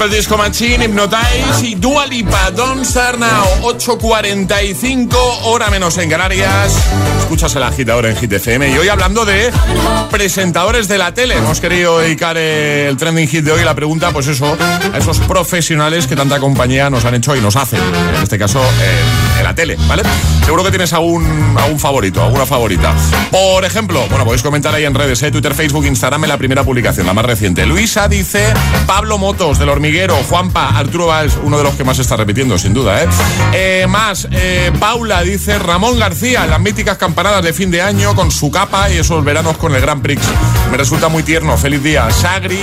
Disco 0.09 0.37
Machine, 0.37 0.85
Hypnotize 0.85 1.63
y 1.63 1.75
Dua 1.75 2.05
Lipa, 2.05 2.51
Don't 2.51 2.83
Start 2.83 3.19
Now, 3.19 3.45
8.45, 3.61 5.15
hora 5.43 5.69
menos 5.69 5.97
en 5.97 6.09
Canarias. 6.09 6.73
Escuchas 7.19 7.55
el 7.55 7.63
agitador 7.63 8.07
en 8.07 8.15
Hit 8.15 8.33
FM 8.33 8.69
y 8.69 8.77
hoy 8.77 8.89
hablando 8.89 9.25
de 9.25 9.51
presentadores 10.09 10.87
de 10.87 10.97
la 10.97 11.13
tele. 11.13 11.35
Hemos 11.35 11.59
querido 11.59 11.99
dedicar 11.99 12.37
el 12.37 12.97
trending 12.97 13.27
hit 13.27 13.43
de 13.43 13.51
hoy, 13.51 13.63
la 13.63 13.75
pregunta, 13.75 14.11
pues 14.11 14.27
eso, 14.27 14.57
a 14.93 14.97
esos 14.97 15.19
profesionales 15.19 16.07
que 16.07 16.15
tanta 16.15 16.39
compañía 16.39 16.89
nos 16.89 17.05
han 17.05 17.15
hecho 17.15 17.35
y 17.35 17.41
nos 17.41 17.55
hacen, 17.55 17.79
en 18.15 18.23
este 18.23 18.37
caso 18.37 18.61
en 19.37 19.43
la 19.43 19.53
tele, 19.53 19.77
¿vale? 19.87 20.03
Seguro 20.49 20.63
que 20.63 20.71
tienes 20.71 20.91
algún, 20.93 21.55
algún 21.59 21.79
favorito, 21.79 22.23
alguna 22.23 22.43
favorita. 22.43 22.91
Por 23.29 23.63
ejemplo, 23.65 24.03
bueno, 24.09 24.25
podéis 24.25 24.41
comentar 24.41 24.73
ahí 24.73 24.83
en 24.83 24.95
redes, 24.95 25.21
¿eh? 25.21 25.29
Twitter, 25.29 25.53
Facebook, 25.53 25.85
Instagram, 25.85 26.23
en 26.23 26.29
la 26.29 26.39
primera 26.39 26.63
publicación, 26.63 27.05
la 27.05 27.13
más 27.13 27.23
reciente. 27.23 27.67
Luisa 27.67 28.07
dice 28.07 28.51
Pablo 28.87 29.19
Motos 29.19 29.59
del 29.59 29.69
Hormiguero, 29.69 30.15
Juanpa, 30.27 30.69
Arturo 30.69 31.05
Valls, 31.05 31.37
uno 31.43 31.59
de 31.59 31.63
los 31.63 31.75
que 31.75 31.83
más 31.83 31.99
está 31.99 32.17
repitiendo, 32.17 32.57
sin 32.57 32.73
duda, 32.73 33.03
¿eh? 33.03 33.07
Eh, 33.53 33.85
más, 33.87 34.27
eh, 34.31 34.71
Paula 34.79 35.21
dice 35.21 35.59
Ramón 35.59 35.99
García, 35.99 36.47
las 36.47 36.59
míticas 36.59 36.97
campanadas 36.97 37.43
de 37.43 37.53
fin 37.53 37.69
de 37.69 37.83
año 37.83 38.15
con 38.15 38.31
su 38.31 38.49
capa 38.49 38.89
y 38.89 38.97
esos 38.97 39.23
veranos 39.23 39.55
con 39.57 39.75
el 39.75 39.81
Grand 39.81 40.01
Prix. 40.01 40.23
Me 40.71 40.77
resulta 40.77 41.09
muy 41.09 41.21
tierno, 41.21 41.59
feliz 41.59 41.83
día. 41.83 42.09
Sagri, 42.09 42.59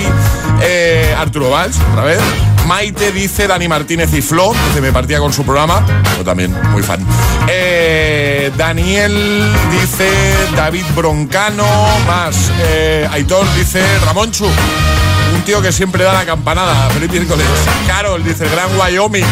eh, 0.61 1.15
Arturo 1.17 1.51
Valls, 1.51 1.79
otra 1.93 2.03
vez. 2.03 2.19
Maite 2.67 3.13
dice 3.13 3.47
Dani 3.47 3.69
Martínez 3.69 4.13
y 4.13 4.21
Flo, 4.21 4.51
que 4.73 4.81
me 4.81 4.91
partía 4.91 5.19
con 5.19 5.31
su 5.31 5.45
programa. 5.45 5.85
Yo 6.17 6.25
también, 6.25 6.53
muy 6.71 6.83
fan. 6.83 6.99
Eh, 7.47 8.51
Daniel 8.57 9.49
dice 9.71 10.09
David 10.53 10.83
Broncano, 10.93 11.65
más. 12.05 12.51
Eh, 12.59 13.07
Aitor 13.09 13.45
dice 13.55 13.81
Ramonchu. 14.05 14.45
Un 14.45 15.41
tío 15.43 15.61
que 15.61 15.71
siempre 15.71 16.03
da 16.03 16.11
la 16.11 16.25
campanada. 16.25 16.89
Feliz 16.89 17.09
miércoles. 17.09 17.47
Carol 17.87 18.21
dice 18.21 18.43
el 18.43 18.51
Gran 18.51 18.77
Wyoming. 18.77 19.23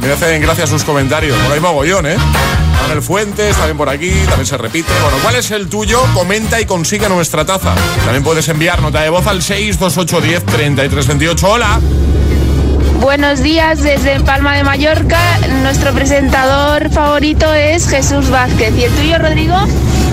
Me 0.00 0.12
hacen 0.12 0.40
gracia 0.40 0.68
sus 0.68 0.84
comentarios. 0.84 1.36
Por 1.38 1.52
ahí 1.52 1.58
mogollón, 1.58 2.06
¿eh? 2.06 2.16
Manuel 2.82 3.02
Fuentes, 3.02 3.56
también 3.56 3.78
por 3.78 3.88
aquí, 3.88 4.12
también 4.26 4.46
se 4.46 4.56
repite. 4.56 4.92
Bueno, 5.02 5.16
¿cuál 5.22 5.34
es 5.34 5.50
el 5.50 5.68
tuyo? 5.68 6.00
Comenta 6.14 6.60
y 6.60 6.66
consigue 6.66 7.08
nuestra 7.08 7.44
taza. 7.44 7.74
También 8.04 8.22
puedes 8.22 8.48
enviar 8.48 8.80
nota 8.80 9.02
de 9.02 9.10
voz 9.10 9.26
al 9.26 9.42
628103328. 9.42 11.42
Hola. 11.42 11.80
Buenos 13.00 13.42
días 13.42 13.82
desde 13.82 14.20
Palma 14.20 14.54
de 14.54 14.62
Mallorca. 14.62 15.18
Nuestro 15.62 15.94
presentador 15.94 16.90
favorito 16.90 17.54
es 17.54 17.88
Jesús 17.88 18.28
Vázquez. 18.28 18.76
¿Y 18.76 18.84
el 18.84 18.92
tuyo, 18.92 19.18
Rodrigo? 19.18 19.56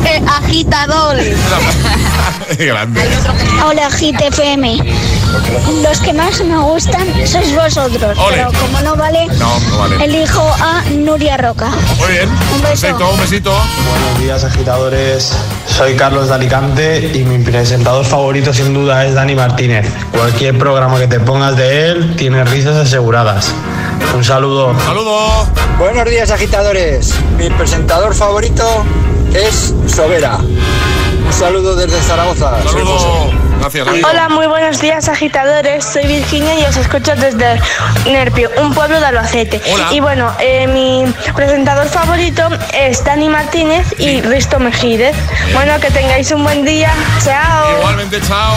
Eh, 0.06 0.22
agitador. 0.28 1.18
Grande. 2.58 3.02
Hola, 3.66 3.90
Hit 3.92 4.20
FM. 4.22 4.78
Los 5.84 6.00
que 6.00 6.14
más 6.14 6.42
me 6.44 6.58
gustan 6.58 7.06
sois 7.28 7.54
vosotros, 7.56 8.18
Ole. 8.18 8.38
pero 8.38 8.52
como 8.54 8.80
no 8.82 8.96
vale, 8.96 9.28
No, 9.38 9.60
no 9.60 9.78
vale. 9.80 10.06
elijo 10.06 10.42
a 10.42 10.82
Nuria 10.92 11.38
Roca. 11.38 11.70
Muy 11.98 12.12
bien. 12.12 12.30
Un 12.30 12.62
beso. 12.62 12.82
Perfecto, 12.82 13.10
un 13.12 13.20
besito. 13.20 13.52
Buenos 13.52 14.20
días 14.22 14.44
agitadores, 14.46 15.34
soy 15.68 15.96
Carlos 15.96 16.30
de 16.30 16.36
Alicante 16.36 17.12
y 17.14 17.24
mi 17.26 17.44
presentador 17.44 18.06
favorito 18.06 18.54
sin 18.54 18.74
duda 18.74 19.06
es 19.06 19.14
Dani 19.16 19.36
Martínez. 19.36 19.86
Cualquier 20.12 20.58
programa 20.58 20.98
que 21.00 21.08
te 21.08 21.20
pongas 21.20 21.58
de 21.58 21.90
él 21.92 22.16
tiene 22.16 22.44
risas 22.46 22.76
aseguradas. 22.78 23.52
Un 24.16 24.24
saludo. 24.24 24.74
Saludo. 24.86 25.48
Buenos 25.78 26.10
días 26.10 26.32
agitadores. 26.32 27.14
Mi 27.38 27.50
presentador 27.50 28.16
favorito 28.16 28.66
es 29.34 29.74
Sobera. 29.88 30.38
Un 30.38 31.34
saludo 31.34 31.76
desde 31.76 32.00
Zaragoza. 32.02 32.62
Soy 32.64 32.84
José. 32.84 33.08
Gracias, 33.60 33.88
Hola, 33.88 34.30
muy 34.30 34.48
buenos 34.48 34.80
días, 34.80 35.10
agitadores. 35.10 35.84
Soy 35.84 36.06
Virginia 36.06 36.60
y 36.60 36.64
os 36.64 36.78
escucho 36.78 37.16
desde 37.16 37.60
Nerpio, 38.06 38.50
un 38.62 38.74
pueblo 38.74 39.00
de 39.00 39.06
Albacete. 39.08 39.62
Hola. 39.74 39.88
Y 39.92 40.00
bueno, 40.00 40.32
eh, 40.40 40.68
mi 40.68 41.06
presentador 41.34 41.88
favorito 41.88 42.44
es 42.74 43.04
Dani 43.04 43.30
Martínez 43.30 43.94
y 44.00 44.22
Risto 44.22 44.60
Mejírez. 44.60 45.16
Bueno, 45.54 45.80
que 45.80 45.90
tengáis 45.92 46.32
un 46.32 46.44
buen 46.44 46.64
día. 46.64 46.94
Chao. 47.24 47.80
Igualmente, 47.80 48.22
chao. 48.22 48.54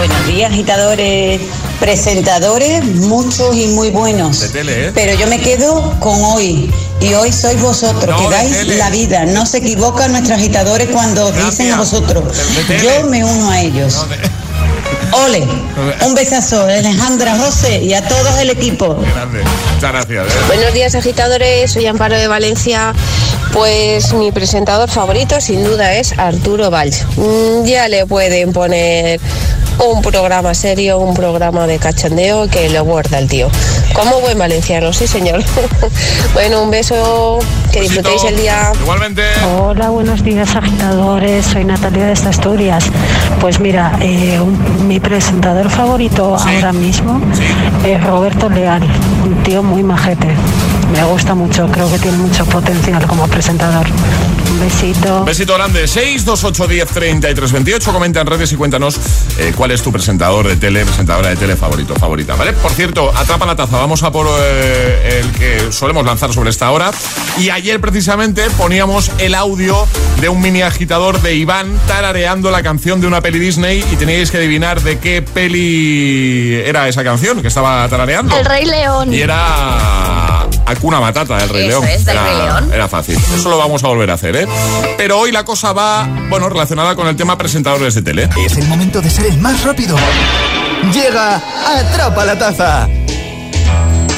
Buenos 0.00 0.26
días, 0.28 0.50
agitadores. 0.50 1.42
Presentadores, 1.78 2.82
muchos 2.86 3.54
y 3.54 3.66
muy 3.66 3.90
buenos. 3.90 4.40
De 4.40 4.48
tele, 4.48 4.86
¿eh? 4.86 4.92
Pero 4.94 5.12
yo 5.12 5.26
me 5.26 5.38
quedo 5.38 5.94
con 6.00 6.24
hoy. 6.24 6.72
Y 7.02 7.12
hoy 7.12 7.30
sois 7.30 7.60
vosotros, 7.60 8.06
No, 8.08 8.16
que 8.16 8.34
dais 8.34 8.66
la 8.78 8.88
vida. 8.88 9.26
No 9.26 9.44
se 9.44 9.58
equivocan 9.58 10.12
nuestros 10.12 10.38
agitadores 10.38 10.88
cuando 10.88 11.26
os 11.26 11.36
dicen 11.36 11.72
a 11.72 11.76
vosotros. 11.76 12.24
Yo 12.82 13.04
me 13.10 13.22
uno 13.22 13.50
a 13.50 13.60
ellos. 13.60 14.06
Ole, 15.12 15.46
un 16.06 16.14
besazo, 16.14 16.62
Alejandra, 16.62 17.36
José 17.36 17.82
y 17.82 17.92
a 17.92 18.00
todos 18.00 18.38
el 18.38 18.48
equipo. 18.48 18.96
Grande. 19.14 19.42
Muchas 19.74 19.92
gracias. 19.92 20.26
¿eh? 20.28 20.38
Buenos 20.46 20.72
días, 20.72 20.94
agitadores. 20.94 21.72
Soy 21.72 21.86
Amparo 21.86 22.16
de 22.16 22.26
Valencia. 22.26 22.94
Pues 23.52 24.14
mi 24.14 24.32
presentador 24.32 24.88
favorito, 24.88 25.38
sin 25.42 25.62
duda, 25.62 25.92
es 25.94 26.18
Arturo 26.18 26.70
Valls. 26.70 27.04
Mm, 27.16 27.64
Ya 27.64 27.88
le 27.88 28.06
pueden 28.06 28.52
poner 28.54 29.20
un 29.84 30.02
programa 30.02 30.52
serio, 30.54 30.98
un 30.98 31.14
programa 31.14 31.66
de 31.66 31.78
cachondeo 31.78 32.48
que 32.48 32.68
lo 32.70 32.84
guarda 32.84 33.18
el 33.18 33.28
tío. 33.28 33.48
Como 33.94 34.20
buen 34.20 34.38
valenciano, 34.38 34.92
sí, 34.92 35.06
señor. 35.06 35.42
bueno, 36.34 36.62
un 36.62 36.70
beso. 36.70 37.38
Que 37.72 37.82
disfrutéis 37.82 38.24
el 38.24 38.36
día. 38.36 38.72
Igualmente. 38.80 39.22
Hola, 39.58 39.90
buenos 39.90 40.22
días 40.24 40.54
agitadores, 40.56 41.46
soy 41.46 41.64
Natalia 41.64 42.06
de 42.06 42.12
esta 42.12 42.30
Asturias. 42.30 42.84
Pues 43.40 43.60
mira, 43.60 43.96
eh, 44.00 44.38
un- 44.40 44.86
mi 44.88 44.98
presentador 45.00 45.70
favorito 45.70 46.36
ahora 46.36 46.72
mismo 46.72 47.20
es 47.86 48.02
Roberto 48.04 48.48
Leal, 48.48 48.82
un 49.24 49.42
tío 49.44 49.62
muy 49.62 49.82
majete. 49.82 50.28
Me 50.92 51.04
gusta 51.04 51.34
mucho, 51.34 51.66
creo 51.68 51.90
que 51.90 51.98
tiene 51.98 52.18
mucho 52.18 52.44
potencial 52.46 53.06
como 53.06 53.26
presentador. 53.28 53.86
Un 54.50 54.60
besito. 54.60 55.24
Besito 55.24 55.54
grande. 55.54 55.84
628103328. 55.84 57.92
Comenta 57.92 58.20
en 58.20 58.26
redes 58.26 58.52
y 58.52 58.56
cuéntanos 58.56 58.98
eh, 59.38 59.52
cuál 59.56 59.70
es 59.70 59.80
tu 59.82 59.92
presentador 59.92 60.48
de 60.48 60.56
tele, 60.56 60.84
presentadora 60.84 61.28
de 61.28 61.36
tele 61.36 61.54
favorito, 61.56 61.94
favorita, 61.94 62.34
¿vale? 62.34 62.54
Por 62.54 62.72
cierto, 62.72 63.16
atrapa 63.16 63.46
la 63.46 63.54
taza. 63.54 63.76
Vamos 63.76 64.02
a 64.02 64.10
por 64.10 64.26
eh, 64.40 65.20
el 65.20 65.30
que 65.32 65.70
solemos 65.70 66.04
lanzar 66.04 66.32
sobre 66.32 66.50
esta 66.50 66.68
hora. 66.70 66.90
Y 67.38 67.50
ayer 67.50 67.80
precisamente 67.80 68.50
poníamos 68.50 69.12
el 69.18 69.36
audio 69.36 69.86
de 70.20 70.28
un 70.28 70.40
mini 70.40 70.62
agitador 70.62 71.22
de 71.22 71.36
Iván 71.36 71.78
tarareando 71.86 72.50
la 72.50 72.62
canción 72.62 73.00
de 73.00 73.06
una 73.06 73.20
peli 73.20 73.38
Disney 73.38 73.84
y 73.92 73.96
teníais 73.96 74.30
que 74.30 74.38
adivinar 74.38 74.80
de 74.82 74.98
qué 74.98 75.22
peli 75.22 76.60
era 76.66 76.88
esa 76.88 77.04
canción 77.04 77.40
que 77.40 77.48
estaba 77.48 77.88
tarareando. 77.88 78.36
El 78.36 78.44
Rey 78.44 78.66
León. 78.66 79.14
Y 79.14 79.20
era 79.20 80.29
Hakuna 80.70 81.00
Matata 81.00 81.36
del 81.38 81.48
Rey 81.48 81.68
Eso 81.68 81.80
León. 81.80 81.88
es, 81.92 82.04
del 82.04 82.16
era, 82.16 82.24
Rey 82.26 82.36
León. 82.36 82.72
Era 82.72 82.88
fácil. 82.88 83.16
Eso 83.16 83.48
lo 83.50 83.58
vamos 83.58 83.82
a 83.84 83.88
volver 83.88 84.10
a 84.10 84.14
hacer, 84.14 84.36
¿eh? 84.36 84.46
Pero 84.96 85.18
hoy 85.18 85.32
la 85.32 85.44
cosa 85.44 85.72
va, 85.72 86.08
bueno, 86.28 86.48
relacionada 86.48 86.94
con 86.94 87.06
el 87.08 87.16
tema 87.16 87.36
presentadores 87.36 87.94
de 87.94 88.02
tele. 88.02 88.28
Es 88.44 88.56
el 88.56 88.66
momento 88.68 89.00
de 89.00 89.10
ser 89.10 89.26
el 89.26 89.38
más 89.38 89.62
rápido. 89.64 89.96
Llega 90.92 91.36
Atrapa 91.66 92.24
la 92.24 92.38
Taza. 92.38 92.88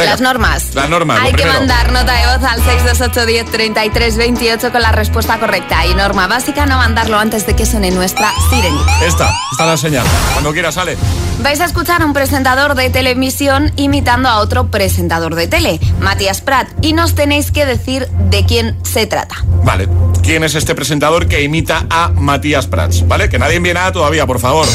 Las 0.04 0.20
normas. 0.20 0.74
Las 0.74 0.88
normas, 0.88 1.20
Hay 1.22 1.32
que 1.32 1.46
mandar 1.46 1.92
nota 1.92 2.12
de 2.12 2.38
voz 2.38 2.50
al 2.50 2.60
628103328 2.62 4.72
con 4.72 4.82
la 4.82 4.92
respuesta 4.92 5.38
correcta. 5.38 5.86
Y 5.86 5.94
norma 5.94 6.26
básica, 6.26 6.66
no 6.66 6.76
mandarlo 6.76 7.18
antes 7.18 7.46
de 7.46 7.54
que 7.54 7.66
suene 7.66 7.90
nuestra 7.90 8.32
sirenita. 8.50 9.04
Esta, 9.04 9.30
esta 9.52 9.64
es 9.64 9.70
la 9.70 9.76
señal. 9.76 10.06
Cuando 10.32 10.52
quiera 10.52 10.72
sale. 10.72 10.96
Vais 11.40 11.60
a 11.60 11.64
escuchar 11.64 12.02
a 12.02 12.04
un 12.04 12.12
presentador 12.12 12.74
de 12.74 12.90
televisión 12.90 13.72
imitando 13.76 14.28
a 14.28 14.38
otro 14.38 14.70
presentador 14.70 15.34
de 15.34 15.48
tele, 15.48 15.80
Matías 16.00 16.40
Prat, 16.40 16.68
y 16.80 16.92
nos 16.92 17.14
tenéis 17.14 17.50
que 17.50 17.66
decir 17.66 18.06
de 18.08 18.44
quién 18.44 18.78
se 18.84 19.06
trata. 19.06 19.36
Vale. 19.64 19.88
¿Quién 20.22 20.44
es 20.44 20.54
este 20.54 20.76
presentador 20.76 21.26
que 21.26 21.42
imita 21.42 21.84
a 21.90 22.10
Matías 22.10 22.68
Prats? 22.68 23.06
¿Vale? 23.08 23.28
Que 23.28 23.40
nadie 23.40 23.56
envíe 23.56 23.74
nada 23.74 23.90
todavía, 23.90 24.24
por 24.24 24.38
favor. 24.38 24.68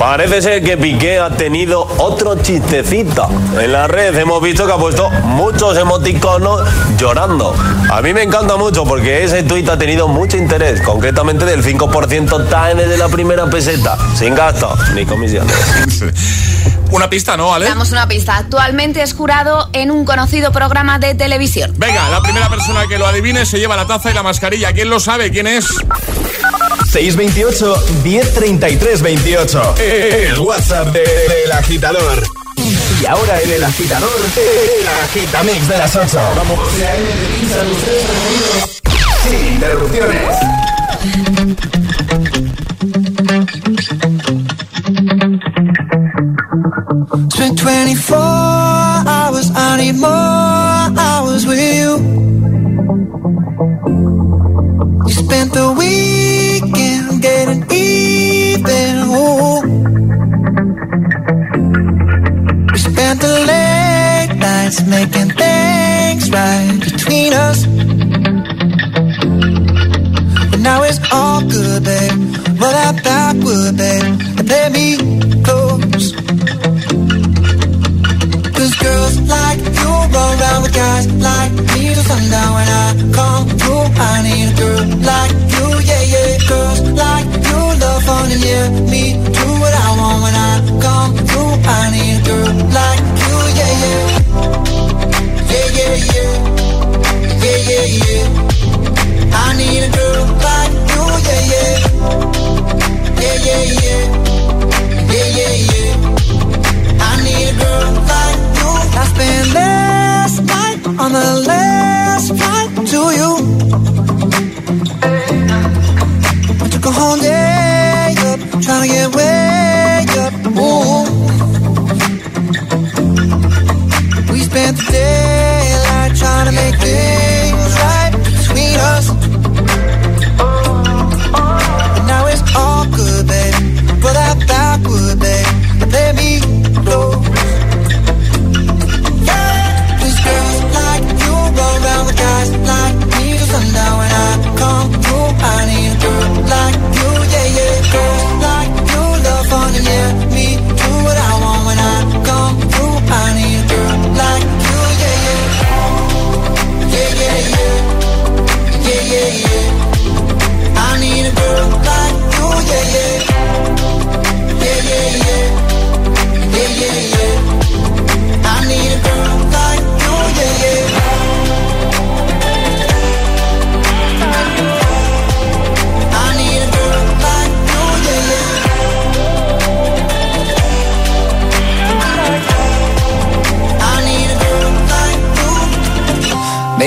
Parece 0.00 0.42
ser 0.42 0.62
que 0.62 0.76
Piqué 0.76 1.20
ha 1.20 1.30
tenido 1.30 1.86
otro 1.98 2.36
chistecito. 2.42 3.28
En 3.60 3.72
la 3.72 3.86
red 3.86 4.16
hemos 4.16 4.42
visto 4.42 4.66
que 4.66 4.72
ha 4.72 4.76
puesto 4.76 5.10
muchos 5.24 5.76
emoticonos 5.76 6.62
llorando. 6.96 7.54
A 7.90 8.00
mí 8.02 8.12
me 8.12 8.22
encanta 8.22 8.56
mucho 8.56 8.84
porque 8.84 9.24
ese 9.24 9.42
tuit 9.42 9.68
ha 9.68 9.78
tenido 9.78 10.08
mucho 10.08 10.36
interés, 10.36 10.80
concretamente 10.82 11.44
del 11.44 11.62
5% 11.64 12.48
time 12.48 12.86
de 12.86 12.96
la 12.96 13.08
primera 13.08 13.48
peseta, 13.48 13.96
sin 14.14 14.34
gasto 14.34 14.74
ni 14.94 15.04
comisiones. 15.04 15.54
Una 16.96 17.10
pista, 17.10 17.36
¿no, 17.36 17.52
Ale? 17.54 17.66
Damos 17.66 17.92
una 17.92 18.08
pista. 18.08 18.36
Actualmente 18.38 19.02
es 19.02 19.12
jurado 19.12 19.68
en 19.74 19.90
un 19.90 20.04
conocido 20.06 20.50
programa 20.50 20.98
de 20.98 21.14
televisión. 21.14 21.74
Venga, 21.76 22.08
la 22.08 22.22
primera 22.22 22.48
persona 22.48 22.86
que 22.88 22.96
lo 22.98 23.06
adivine 23.06 23.44
se 23.44 23.58
lleva 23.58 23.76
la 23.76 23.86
taza 23.86 24.10
y 24.10 24.14
la 24.14 24.22
mascarilla. 24.22 24.72
¿Quién 24.72 24.88
lo 24.88 24.98
sabe? 24.98 25.30
¿Quién 25.30 25.46
es? 25.46 25.66
628 26.90 27.84
1033 28.02 29.02
28. 29.02 29.74
El 29.78 30.38
WhatsApp 30.38 30.88
de- 30.88 31.00
del 31.00 31.52
agitador. 31.52 32.22
Y 33.02 33.04
ahora 33.06 33.40
en 33.42 33.50
el 33.52 33.62
agitador, 33.64 34.10
el 34.36 34.88
agitamix 35.04 35.68
de 35.68 35.78
las 35.78 35.94
8. 35.96 36.18
Vamos. 36.36 36.58
Sin 39.28 39.46
interrupciones. 39.54 40.65
24 47.36 48.16
hours, 48.16 49.50
I 49.54 49.76
need 49.76 49.96
more 49.96 50.10
hours 50.98 51.46
with. 51.46 51.60
You 51.60 52.15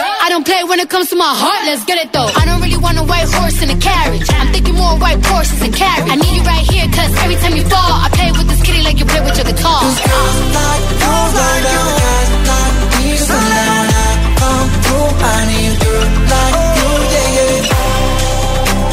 I 0.00 0.28
don't 0.30 0.44
play 0.44 0.62
when 0.64 0.78
it 0.80 0.88
comes 0.88 1.08
to 1.10 1.16
my 1.16 1.32
heart, 1.42 1.66
let's 1.66 1.84
get 1.84 1.98
it 1.98 2.12
though. 2.12 2.30
I 2.40 2.44
don't 2.44 2.60
really 2.62 2.76
want 2.78 2.98
a 2.98 3.02
white 3.04 3.28
horse 3.28 3.60
in 3.62 3.70
a 3.70 3.76
carriage. 3.78 4.28
I'm 4.30 4.52
thinking 4.52 4.74
more 4.74 4.96
white 4.98 5.24
horses 5.26 5.60
and 5.62 5.74
carriage. 5.74 6.10
I 6.10 6.16
need 6.16 6.34
you 6.38 6.42
right 6.42 6.64
here, 6.70 6.86
cause 6.94 7.12
every 7.24 7.36
time 7.36 7.54
you 7.56 7.64
fall, 7.64 7.92
I 8.04 8.08
play 8.12 8.30
with 8.32 8.46
this 8.48 8.62
kitty 8.62 8.82
like 8.82 8.98
you 8.98 9.06
play 9.06 9.20
with 9.20 9.36
your 9.36 9.46
guitar. 9.46 9.80
Cause 9.82 9.98
girls 9.98 10.38
like 10.54 10.84
you 11.02 11.08
around 11.08 11.62
with 11.66 11.98
guys 11.98 12.30
like 12.46 12.74
me 13.02 13.16
sundown 13.18 13.86
I 13.88 14.38
come 14.38 14.70
through. 14.86 15.10
I 15.18 15.36
need 15.50 15.74
girl 15.82 16.06
like 16.30 16.54
you, 16.78 16.92
yeah. 17.14 17.66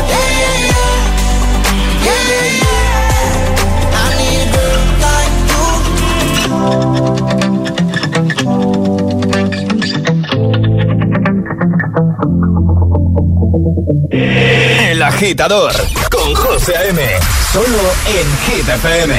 Yeah, 0.10 0.30
yeah, 0.41 0.58
yeah. 0.74 0.93
Yeah, 2.06 2.22
yeah, 2.32 2.64
yeah. 2.66 4.01
I 4.01 4.08
need 4.18 4.49
a 4.49 4.58
girl 4.58 4.82
like 5.06 5.34
you. 7.20 7.24
El 14.11 15.01
agitador 15.01 15.72
con 16.11 16.36
José 16.36 16.76
A.M. 16.76 17.01
Solo 17.51 17.93
en 18.07 18.28
Hit 18.45 18.68
FM. 18.68 19.16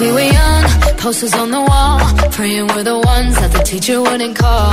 We 0.00 0.12
were 0.12 0.20
young, 0.20 0.64
posters 0.98 1.34
on 1.34 1.50
the 1.50 1.60
wall, 1.60 2.00
praying 2.32 2.66
we're 2.68 2.82
the 2.82 2.98
ones 2.98 3.34
that 3.36 3.52
the 3.52 3.62
teacher 3.62 4.02
wouldn't 4.02 4.36
call. 4.36 4.72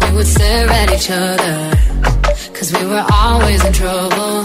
We 0.00 0.16
would 0.16 0.26
stare 0.26 0.68
at 0.70 0.90
each 0.90 1.10
other, 1.10 1.76
cause 2.54 2.72
we 2.72 2.86
were 2.86 3.04
always 3.12 3.62
in 3.64 3.72
trouble. 3.74 4.44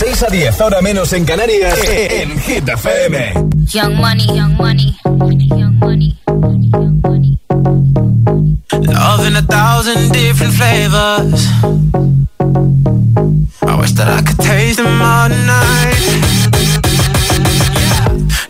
6 0.00 0.22
a 0.22 0.26
10, 0.28 0.60
ahora 0.62 0.80
menos 0.80 1.12
en 1.12 1.26
Canarias, 1.26 1.78
eh, 1.84 2.06
eh, 2.06 2.22
en 2.22 2.30
eh. 2.30 2.40
Hit 2.46 2.66
FM. 2.66 3.34
Young 3.70 3.96
money, 4.00 4.24
young 4.34 4.56
money, 4.56 4.96
young 5.04 5.78
money, 5.78 6.16
young 6.72 7.00
money. 7.02 7.38
Love 8.72 9.26
in 9.26 9.36
a 9.36 9.42
thousand 9.42 10.10
different 10.10 10.54
flavors. 10.54 11.46
I 13.60 13.76
wish 13.78 13.92
that 13.92 14.08
I 14.08 14.22
could 14.22 14.38
taste 14.38 14.78
them 14.78 15.02
all 15.02 15.28
night. 15.28 16.00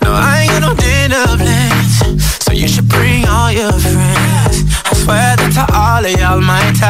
No, 0.04 0.12
I 0.12 0.42
ain't 0.42 0.52
got 0.52 0.60
no 0.60 0.74
dinner 0.76 1.36
plans, 1.36 2.44
so 2.44 2.52
you 2.52 2.68
should 2.68 2.88
bring 2.88 3.26
all 3.26 3.50
your 3.50 3.72
friends. 3.72 4.62
I 4.84 4.92
swear 4.94 5.34
that 5.34 5.50
to 5.54 5.66
all 5.74 6.04
of 6.04 6.12
y'all 6.12 6.40
my 6.40 6.72
type. 6.78 6.89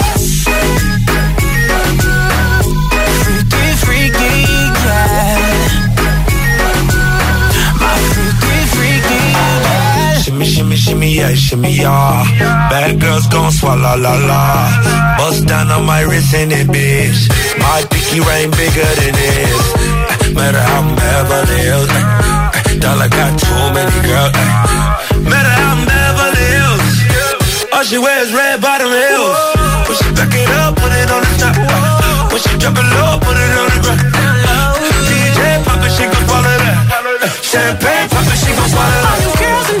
Shimmy, 10.71 10.79
shimmy, 10.79 11.11
yeah, 11.19 11.33
shimmy, 11.35 11.71
yeah. 11.83 12.23
Bad 12.71 13.01
girls 13.01 13.27
gon' 13.27 13.51
swallow 13.51 13.99
la 13.99 14.15
la. 14.23 15.17
Bust 15.17 15.45
down 15.45 15.69
on 15.69 15.85
my 15.85 15.99
wrist 15.99 16.33
in 16.33 16.49
it, 16.49 16.67
bitch. 16.67 17.27
My 17.59 17.83
pinky 17.91 18.23
ring 18.23 18.47
bigger 18.55 18.87
than 18.95 19.11
this. 19.11 20.31
Matter 20.31 20.63
how 20.63 20.79
I'm 20.79 20.95
Beverly 20.95 21.59
Hills. 21.67 21.91
Dollar 22.79 23.09
got 23.11 23.35
too 23.35 23.63
many 23.75 23.99
girls. 24.07 24.31
Matter 25.27 25.55
how 25.59 25.75
I'm 25.75 25.83
Beverly 25.83 26.47
Hills. 26.55 26.87
All 27.75 27.83
she 27.83 27.97
wears 27.99 28.31
red 28.31 28.61
bottom 28.61 28.95
heels. 28.95 29.35
When 29.91 29.95
she 29.99 30.07
back 30.15 30.31
it 30.31 30.51
up, 30.55 30.79
put 30.79 30.93
it 30.95 31.11
on 31.11 31.19
the 31.19 31.35
top. 31.35 32.31
When 32.31 32.39
she 32.39 32.55
drop 32.55 32.79
it 32.79 32.87
low, 32.95 33.19
put 33.19 33.35
it 33.35 33.59
on 33.59 33.67
the 33.75 33.79
ground. 33.83 34.07
DJ 35.03 35.67
pop 35.67 35.83
it, 35.83 35.91
she 35.99 36.07
gon' 36.07 36.23
swallow 36.31 36.55
that. 36.63 37.27
Champagne 37.43 38.07
pop 38.07 38.23
it, 38.23 38.39
she 38.39 38.55
gon' 38.55 38.69
swallow 38.71 39.03
that. 39.03 39.80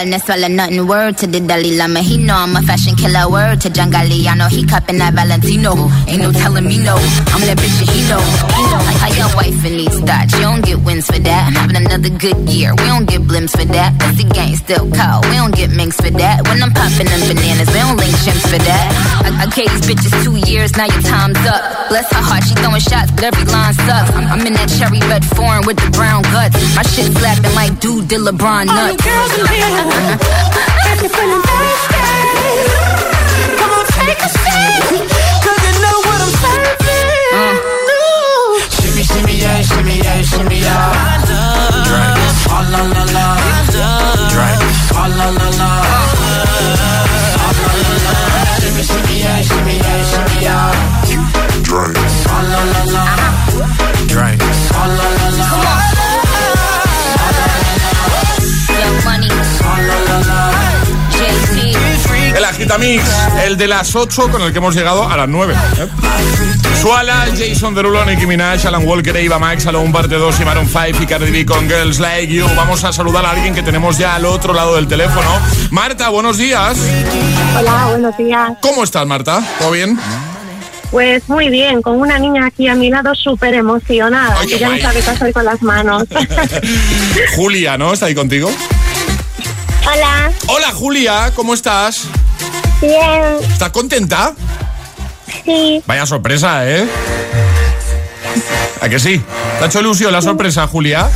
Yo, 0.00 0.10
bad 0.10 0.10
girl, 0.10 0.10
no 0.10 0.18
swallow 0.18 0.48
nothing. 0.48 0.86
Word 0.86 1.18
to 1.18 1.26
the 1.26 1.40
Dalai 1.40 1.76
Lama. 1.76 2.00
He 2.00 2.16
know 2.18 2.34
I'm 2.34 2.56
a 2.56 2.62
fashion 2.62 2.94
killer. 2.96 3.28
Word 3.30 3.60
to 3.62 3.70
John 3.70 3.90
Galliano. 3.90 4.48
He 4.48 4.64
cupping 4.66 4.98
that 4.98 5.14
Valentino. 5.14 5.74
Ain't 6.08 6.22
no 6.22 6.32
telling 6.32 6.66
me 6.66 6.78
no. 6.78 6.94
I'm 7.32 7.42
that 7.46 7.58
bitch 7.58 7.76
that 7.80 7.88
he 7.90 8.00
know. 8.08 8.20
He 8.56 8.62
know. 8.70 8.80
Like 8.86 9.00
how 9.00 9.10
your 9.14 9.30
wife 9.36 9.64
and 9.64 9.76
needs 9.76 10.00
that. 10.02 10.32
You 10.32 10.40
don't 10.40 10.64
get 10.64 10.78
wins 10.80 11.06
for 11.06 11.18
that. 11.18 11.46
I'm 11.48 11.54
having 11.54 11.76
another 11.76 12.10
good 12.10 12.36
year. 12.48 12.72
We 12.74 12.84
don't 12.86 13.06
get 13.08 13.22
blimps 13.22 13.52
for 13.52 13.64
that. 13.66 13.98
That's 13.98 14.16
the 14.16 14.28
game 14.28 14.56
still 14.56 14.88
cold. 14.90 15.26
We 15.28 15.36
don't 15.36 15.54
get 15.54 15.70
minks 15.70 15.96
for 15.96 16.10
that. 16.10 16.46
When 16.48 16.62
I'm 16.62 16.72
popping 16.72 17.06
them 17.06 17.22
bananas, 17.28 17.68
we 17.70 17.80
don't 17.80 17.96
link 17.96 18.14
chimps 18.24 18.46
for 18.48 18.58
that. 18.60 18.86
I, 19.24 19.44
I 19.44 19.46
gave 19.52 19.70
these 19.70 19.86
bitches 19.86 20.12
two 20.24 20.36
years. 20.50 20.76
Now 20.76 20.86
your 20.86 21.02
time's 21.02 21.38
up. 21.46 21.88
Bless 21.88 22.08
her 22.12 22.22
heart. 22.22 22.44
She 22.44 22.54
throwing 22.56 22.80
shots, 22.80 23.10
but 23.12 23.24
every 23.24 23.44
line 23.50 23.74
sucks. 23.74 24.10
I'm, 24.16 24.26
I'm 24.26 24.42
in 24.46 24.54
that 24.54 24.68
cherry 24.78 25.00
red 25.10 25.24
foreign 25.36 25.64
with 25.66 25.76
the 25.78 25.90
brown 25.92 26.22
guts. 26.34 26.56
My 26.74 26.82
shit 26.82 27.12
slapping 27.12 27.54
like 27.54 27.78
dude 27.80 28.08
did 28.08 28.20
LeBron 28.20 28.68
All 28.70 28.86
you 28.88 28.96
nuts. 28.96 29.04
girls 29.04 29.32
in 29.38 29.46
here, 29.50 29.70
if 29.90 30.98
you're 31.02 31.14
feeling 31.16 31.42
thirsty, 31.48 32.02
come 33.58 33.72
on 33.78 33.84
take 33.96 34.20
a 34.26 34.28
sip, 34.28 34.84
'cause 35.42 35.60
you 35.66 35.72
know 35.82 35.96
what 36.06 36.18
I'm 36.24 36.32
serving. 36.42 36.78
Shimmy, 38.76 39.02
shimmy, 39.10 39.34
yeah, 39.44 39.58
shimmy, 39.62 39.96
yeah, 40.06 40.20
shimmy, 40.30 40.58
yeah. 40.60 40.92
Drink, 41.86 42.18
swalla 42.42 42.80
la 42.94 43.04
la. 43.16 43.26
Drink, 44.32 44.62
swalla 44.88 45.26
la 45.38 45.48
la. 45.60 45.70
Swalla 47.34 47.70
la 47.82 47.94
la. 48.04 48.12
Shimmy, 48.60 48.82
shimmy, 48.90 49.14
yeah, 49.24 49.38
shimmy, 49.48 49.74
yeah, 49.84 50.00
shimmy, 50.10 50.36
yeah. 50.46 50.70
Drink, 51.68 51.96
swalla 52.22 52.60
la 52.72 52.82
la. 52.94 53.04
Drink, 54.12 54.40
swalla 54.66 55.06
la 55.18 55.28
la. 55.38 55.48
Young 55.64 55.79
El 62.72 63.56
de 63.56 63.66
las 63.66 63.96
8 63.96 64.30
con 64.30 64.42
el 64.42 64.52
que 64.52 64.58
hemos 64.58 64.76
llegado 64.76 65.08
a 65.08 65.16
las 65.16 65.28
9. 65.28 65.54
¿eh? 65.54 65.88
Suala, 66.80 67.26
Jason 67.36 67.74
Derulo, 67.74 68.04
Nicki 68.04 68.26
Minaj, 68.26 68.64
Alan 68.64 68.86
Walker, 68.86 69.16
Eva 69.16 69.40
Max, 69.40 69.66
Alone 69.66 69.92
Parte 69.92 70.14
2 70.14 70.38
y 70.38 70.44
Maroon 70.44 70.68
5 70.68 71.02
y 71.02 71.06
Cardi 71.06 71.32
B 71.32 71.44
con 71.44 71.68
Girls 71.68 71.98
Like 71.98 72.32
You. 72.32 72.46
Vamos 72.54 72.84
a 72.84 72.92
saludar 72.92 73.26
a 73.26 73.32
alguien 73.32 73.56
que 73.56 73.64
tenemos 73.64 73.98
ya 73.98 74.14
al 74.14 74.24
otro 74.24 74.54
lado 74.54 74.76
del 74.76 74.86
teléfono. 74.86 75.28
Marta, 75.72 76.10
buenos 76.10 76.38
días. 76.38 76.78
Hola, 77.58 77.86
buenos 77.88 78.16
días. 78.16 78.52
¿Cómo 78.60 78.84
estás, 78.84 79.04
Marta? 79.04 79.42
¿Todo 79.58 79.72
bien? 79.72 79.98
Pues 80.92 81.28
muy 81.28 81.48
bien, 81.48 81.82
con 81.82 81.98
una 81.98 82.20
niña 82.20 82.46
aquí 82.46 82.68
a 82.68 82.76
mi 82.76 82.88
lado 82.88 83.16
súper 83.16 83.54
emocionada, 83.54 84.36
Ay, 84.38 84.46
que 84.46 84.58
ya 84.60 84.68
no 84.68 84.78
sabe 84.78 85.02
qué 85.02 85.10
hacer 85.10 85.32
con 85.32 85.44
las 85.44 85.60
manos. 85.60 86.04
Julia, 87.34 87.76
¿no? 87.76 87.92
¿Está 87.92 88.06
ahí 88.06 88.14
contigo? 88.14 88.48
Hola. 89.92 90.30
Hola, 90.46 90.70
Julia, 90.72 91.32
¿cómo 91.34 91.52
estás? 91.54 92.08
Bien. 92.80 93.22
¿Estás 93.52 93.70
contenta? 93.70 94.32
Sí. 95.44 95.82
Vaya 95.86 96.06
sorpresa, 96.06 96.68
¿eh? 96.68 96.86
¿A 98.80 98.88
que 98.88 98.98
sí? 98.98 99.20
¿Te 99.58 99.64
ha 99.64 99.66
hecho 99.66 99.80
ilusión 99.80 100.12
la 100.12 100.22
sorpresa, 100.22 100.66
Julia? 100.66 101.10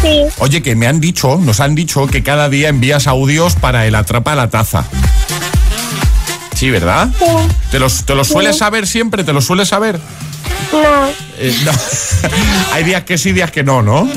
Sí. 0.00 0.22
Oye, 0.38 0.62
que 0.62 0.76
me 0.76 0.86
han 0.86 1.00
dicho, 1.00 1.38
nos 1.38 1.60
han 1.60 1.74
dicho 1.74 2.06
que 2.06 2.22
cada 2.22 2.48
día 2.48 2.68
envías 2.68 3.06
audios 3.06 3.56
para 3.56 3.86
el 3.86 3.94
Atrapa 3.94 4.34
la 4.34 4.48
Taza. 4.48 4.84
Sí, 6.54 6.70
¿verdad? 6.70 7.08
Sí. 7.18 7.24
¿Te 7.70 7.78
los, 7.78 8.04
te 8.04 8.14
los 8.14 8.28
sueles 8.28 8.58
saber 8.58 8.86
siempre? 8.86 9.24
¿Te 9.24 9.32
los 9.32 9.44
sueles 9.44 9.68
saber? 9.68 9.98
No. 10.72 11.08
Eh, 11.38 11.56
no. 11.64 11.72
Hay 12.72 12.84
días 12.84 13.04
que 13.04 13.18
sí, 13.18 13.32
días 13.32 13.50
que 13.50 13.64
no, 13.64 13.82
¿no? 13.82 14.08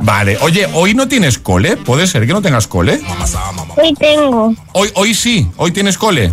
Vale. 0.00 0.38
Oye, 0.40 0.66
¿hoy 0.72 0.94
no 0.94 1.08
tienes 1.08 1.38
cole? 1.38 1.76
¿Puede 1.76 2.06
ser 2.06 2.26
que 2.26 2.32
no 2.32 2.42
tengas 2.42 2.66
cole? 2.66 3.00
Hoy 3.76 3.94
tengo. 3.94 4.54
Hoy, 4.72 4.90
hoy 4.94 5.14
sí, 5.14 5.48
hoy 5.56 5.72
tienes 5.72 5.98
cole. 5.98 6.32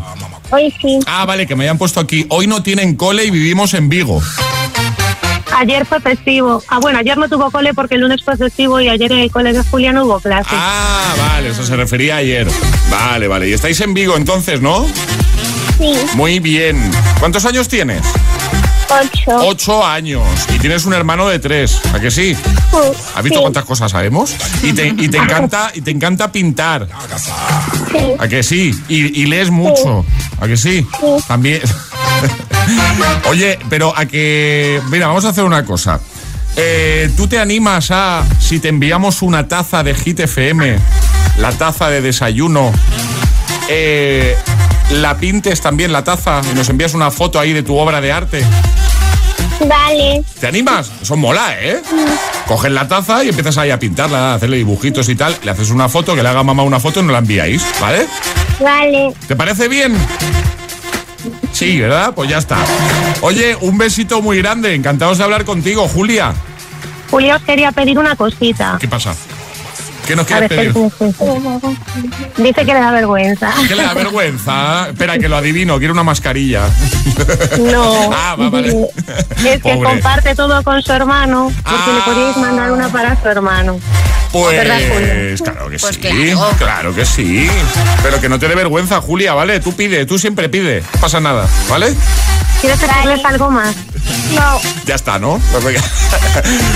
Hoy 0.51 0.73
sí. 0.81 0.99
Ah, 1.05 1.25
vale, 1.25 1.47
que 1.47 1.55
me 1.55 1.63
hayan 1.63 1.77
puesto 1.77 1.99
aquí. 1.99 2.25
Hoy 2.29 2.47
no 2.47 2.63
tienen 2.63 2.95
cole 2.95 3.25
y 3.25 3.31
vivimos 3.31 3.73
en 3.73 3.89
Vigo. 3.89 4.21
Ayer 5.55 5.85
fue 5.85 5.99
festivo. 5.99 6.63
Ah, 6.67 6.79
bueno, 6.79 6.99
ayer 6.99 7.17
no 7.17 7.29
tuvo 7.29 7.51
cole 7.51 7.73
porque 7.73 7.95
el 7.95 8.01
lunes 8.01 8.23
fue 8.23 8.35
festivo 8.37 8.79
y 8.81 8.89
ayer 8.89 9.11
en 9.11 9.19
el 9.19 9.31
cole 9.31 9.53
de 9.53 9.63
Julia 9.63 9.93
no 9.93 10.05
hubo 10.05 10.19
clase. 10.19 10.49
Ah, 10.51 11.13
vale, 11.17 11.49
eso 11.49 11.63
se 11.63 11.75
refería 11.75 12.17
ayer. 12.17 12.47
Vale, 12.89 13.27
vale. 13.27 13.49
Y 13.49 13.53
estáis 13.53 13.79
en 13.81 13.93
Vigo 13.93 14.17
entonces, 14.17 14.61
¿no? 14.61 14.85
Sí. 15.77 15.93
Muy 16.15 16.39
bien. 16.39 16.91
¿Cuántos 17.19 17.45
años 17.45 17.67
tienes? 17.67 18.01
Ocho. 18.89 19.31
Ocho 19.47 19.85
años. 19.85 20.23
Y 20.53 20.59
tienes 20.59 20.85
un 20.85 20.93
hermano 20.93 21.27
de 21.27 21.39
tres. 21.39 21.79
¿A 21.93 21.99
que 21.99 22.11
sí? 22.11 22.35
¿Has 23.15 23.23
visto 23.23 23.39
Sí. 23.39 23.41
cuántas 23.41 23.65
cosas 23.65 23.91
sabemos? 23.91 24.35
Y 24.61 24.73
te, 24.73 24.87
y 24.87 25.07
te 25.09 25.17
encanta, 25.17 25.71
y 25.73 25.81
te 25.81 25.91
encanta 25.91 26.31
pintar. 26.31 26.87
Sí. 27.91 27.97
¿A 28.19 28.27
que 28.27 28.43
sí? 28.43 28.71
Y, 28.87 29.21
y 29.21 29.25
lees 29.25 29.49
mucho. 29.49 30.05
¿A 30.39 30.47
que 30.47 30.57
sí? 30.57 30.85
También. 31.27 31.61
Oye, 33.29 33.57
pero 33.69 33.93
a 33.97 34.05
que. 34.05 34.81
Mira, 34.89 35.07
vamos 35.07 35.25
a 35.25 35.29
hacer 35.29 35.43
una 35.43 35.63
cosa. 35.65 35.99
Eh, 36.55 37.11
¿Tú 37.17 37.27
te 37.27 37.39
animas 37.39 37.89
a, 37.91 38.23
si 38.39 38.59
te 38.59 38.67
enviamos 38.69 39.21
una 39.23 39.47
taza 39.47 39.81
de 39.83 39.95
Hit 39.95 40.19
FM, 40.19 40.77
la 41.39 41.51
taza 41.51 41.89
de 41.89 42.01
desayuno, 42.01 42.71
eh, 43.69 44.37
la 45.01 45.17
pintes 45.17 45.61
también 45.61 45.91
la 45.91 46.03
taza 46.03 46.41
y 46.51 46.55
nos 46.55 46.69
envías 46.69 46.93
una 46.93 47.11
foto 47.11 47.39
ahí 47.39 47.53
de 47.53 47.63
tu 47.63 47.77
obra 47.77 48.01
de 48.01 48.11
arte? 48.11 48.43
Vale. 49.67 50.23
¿Te 50.39 50.47
animas? 50.47 50.91
Eso 51.01 51.15
mola, 51.15 51.57
¿eh? 51.59 51.81
Coges 52.47 52.71
la 52.71 52.87
taza 52.87 53.23
y 53.23 53.29
empiezas 53.29 53.57
ahí 53.57 53.71
a 53.71 53.79
pintarla, 53.79 54.31
a 54.31 54.35
hacerle 54.35 54.57
dibujitos 54.57 55.07
y 55.09 55.15
tal. 55.15 55.35
Le 55.43 55.51
haces 55.51 55.69
una 55.69 55.89
foto, 55.89 56.15
que 56.15 56.23
le 56.23 56.29
haga 56.29 56.43
mamá 56.43 56.63
una 56.63 56.79
foto 56.79 56.99
y 56.99 57.03
nos 57.03 57.13
la 57.13 57.19
enviáis, 57.19 57.63
¿vale? 57.79 58.07
Vale. 58.59 59.13
¿Te 59.27 59.35
parece 59.35 59.67
bien? 59.67 59.95
Sí, 61.51 61.79
¿verdad? 61.79 62.13
Pues 62.13 62.29
ya 62.29 62.37
está. 62.37 62.57
Oye, 63.21 63.55
un 63.61 63.77
besito 63.77 64.21
muy 64.21 64.37
grande. 64.39 64.75
Encantados 64.75 65.17
de 65.17 65.23
hablar 65.23 65.45
contigo, 65.45 65.87
Julia. 65.87 66.33
Julio, 67.09 67.35
os 67.35 67.43
quería 67.43 67.71
pedir 67.71 67.97
una 67.99 68.15
cosita. 68.15 68.77
¿Qué 68.79 68.87
pasa? 68.87 69.15
¿Qué 70.05 70.15
nos 70.15 70.27
quieres 70.27 70.49
pedir? 70.49 70.73
Dice 72.37 72.65
que 72.65 72.73
le 72.73 72.79
da 72.79 72.91
vergüenza. 72.91 73.51
¿Qué 73.67 73.75
le 73.75 73.83
da 73.83 73.93
vergüenza? 73.93 74.89
Espera, 74.89 75.17
que 75.17 75.29
lo 75.29 75.37
adivino. 75.37 75.77
Quiere 75.77 75.93
una 75.93 76.03
mascarilla. 76.03 76.63
No. 77.59 78.11
ah, 78.13 78.35
va, 78.39 78.49
vale. 78.49 78.69
Es 79.43 79.61
que 79.61 79.73
Pobre. 79.75 79.89
comparte 79.89 80.35
todo 80.35 80.63
con 80.63 80.81
su 80.81 80.91
hermano, 80.93 81.51
porque 81.63 81.93
le 81.93 82.01
podéis 82.01 82.37
mandar 82.37 82.71
una 82.71 82.89
para 82.89 83.21
su 83.21 83.27
hermano. 83.27 83.79
¿Verdad, 84.33 84.79
Pues 84.89 85.41
claro 85.41 85.69
que 85.69 85.77
sí, 85.77 85.99
claro. 86.57 86.95
que 86.95 87.05
sí. 87.05 87.47
Pero 88.01 88.19
que 88.19 88.29
no 88.29 88.39
te 88.39 88.47
dé 88.47 88.55
vergüenza, 88.55 88.99
Julia, 88.99 89.33
¿vale? 89.35 89.59
Tú 89.59 89.73
pide, 89.75 90.05
tú 90.07 90.17
siempre 90.17 90.49
pide. 90.49 90.81
No 90.95 91.01
pasa 91.01 91.19
nada, 91.19 91.47
¿vale? 91.69 91.93
¿Quieres 92.59 92.79
pedirles 92.79 93.23
algo 93.25 93.51
más? 93.51 93.75
No. 94.33 94.59
Ya 94.85 94.95
está, 94.95 95.19
¿no? 95.19 95.39
Pues 95.51 95.63
venga. 95.63 95.81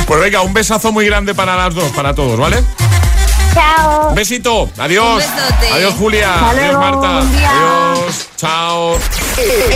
Pues 0.06 0.22
venga, 0.22 0.42
un 0.42 0.54
besazo 0.54 0.92
muy 0.92 1.06
grande 1.06 1.34
para 1.34 1.56
las 1.56 1.74
dos, 1.74 1.90
para 1.94 2.14
todos, 2.14 2.38
¿vale? 2.40 2.64
Chao. 3.54 4.10
Un 4.10 4.16
besito. 4.16 4.70
Adiós. 4.78 5.24
Un. 5.24 5.74
Adiós, 5.74 5.94
Julia. 5.96 6.34
Hasta 6.34 6.50
Adiós, 6.50 6.74
Marta. 6.78 7.18
Adiós. 7.20 8.30
Chao. 8.38 9.00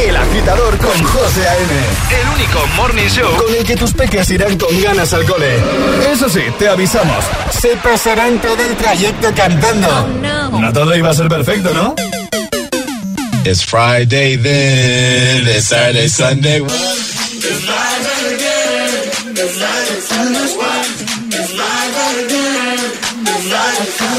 El 0.07 0.15
agitador 0.15 0.77
con 0.77 1.03
José 1.03 1.47
A.M. 1.47 1.73
El 2.21 2.27
único 2.35 2.67
morning 2.75 3.07
show 3.07 3.35
con 3.37 3.53
el 3.55 3.63
que 3.63 3.75
tus 3.75 3.93
peques 3.93 4.29
irán 4.31 4.57
con 4.57 4.81
ganas 4.81 5.13
al 5.13 5.25
cole. 5.25 5.57
Eso 6.11 6.29
sí, 6.29 6.41
te 6.57 6.67
avisamos. 6.67 7.23
Se 7.59 7.75
pasarán 7.77 8.39
todo 8.39 8.63
el 8.63 8.75
trayecto 8.75 9.31
cantando. 9.35 10.07
no. 10.49 10.73
todo 10.73 10.95
iba 10.95 11.09
a 11.09 11.13
ser 11.13 11.27
perfecto, 11.27 11.73
¿no? 11.73 11.95
It's 13.43 13.63
Friday 13.63 14.37
then, 14.37 15.47
it's 15.47 15.65
Saturday, 15.65 16.07
Sunday. 16.07 16.61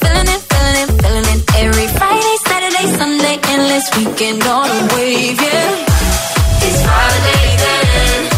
Feeling 0.00 0.28
it, 0.34 0.42
feeling 0.50 0.76
it, 0.82 0.90
feeling 1.02 1.28
it. 1.34 1.40
Every 1.62 1.88
Friday, 1.98 2.36
Saturday, 2.46 2.86
Sunday, 2.98 3.36
endless 3.54 3.86
weekend 3.96 4.42
on 4.44 4.68
a 4.70 4.94
wave, 4.94 5.40
yeah. 5.40 5.84
It's 6.66 6.82
Friday 6.84 7.56
then. 7.62 8.37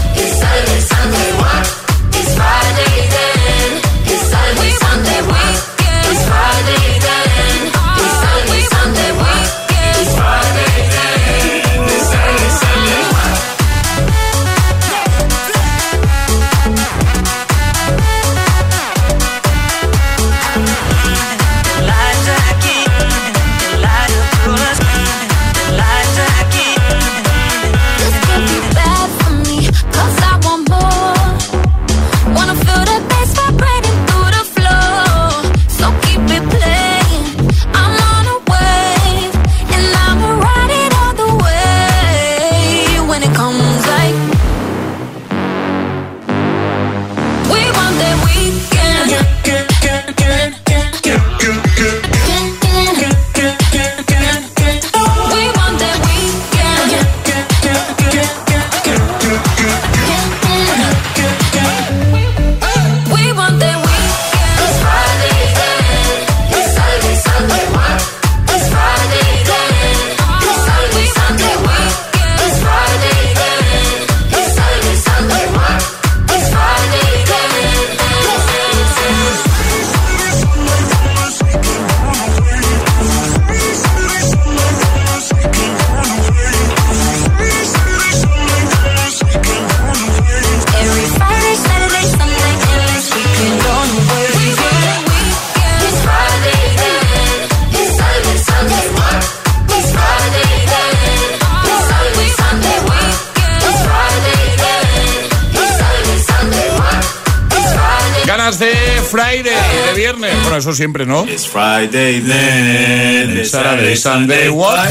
Siempre, 110.81 111.05
¿no? 111.05 111.25
It's 111.25 111.45
Friday 111.47 112.21
then, 112.21 113.45
Saturday, 113.45 113.95
Sunday, 113.97 114.49
what? 114.49 114.89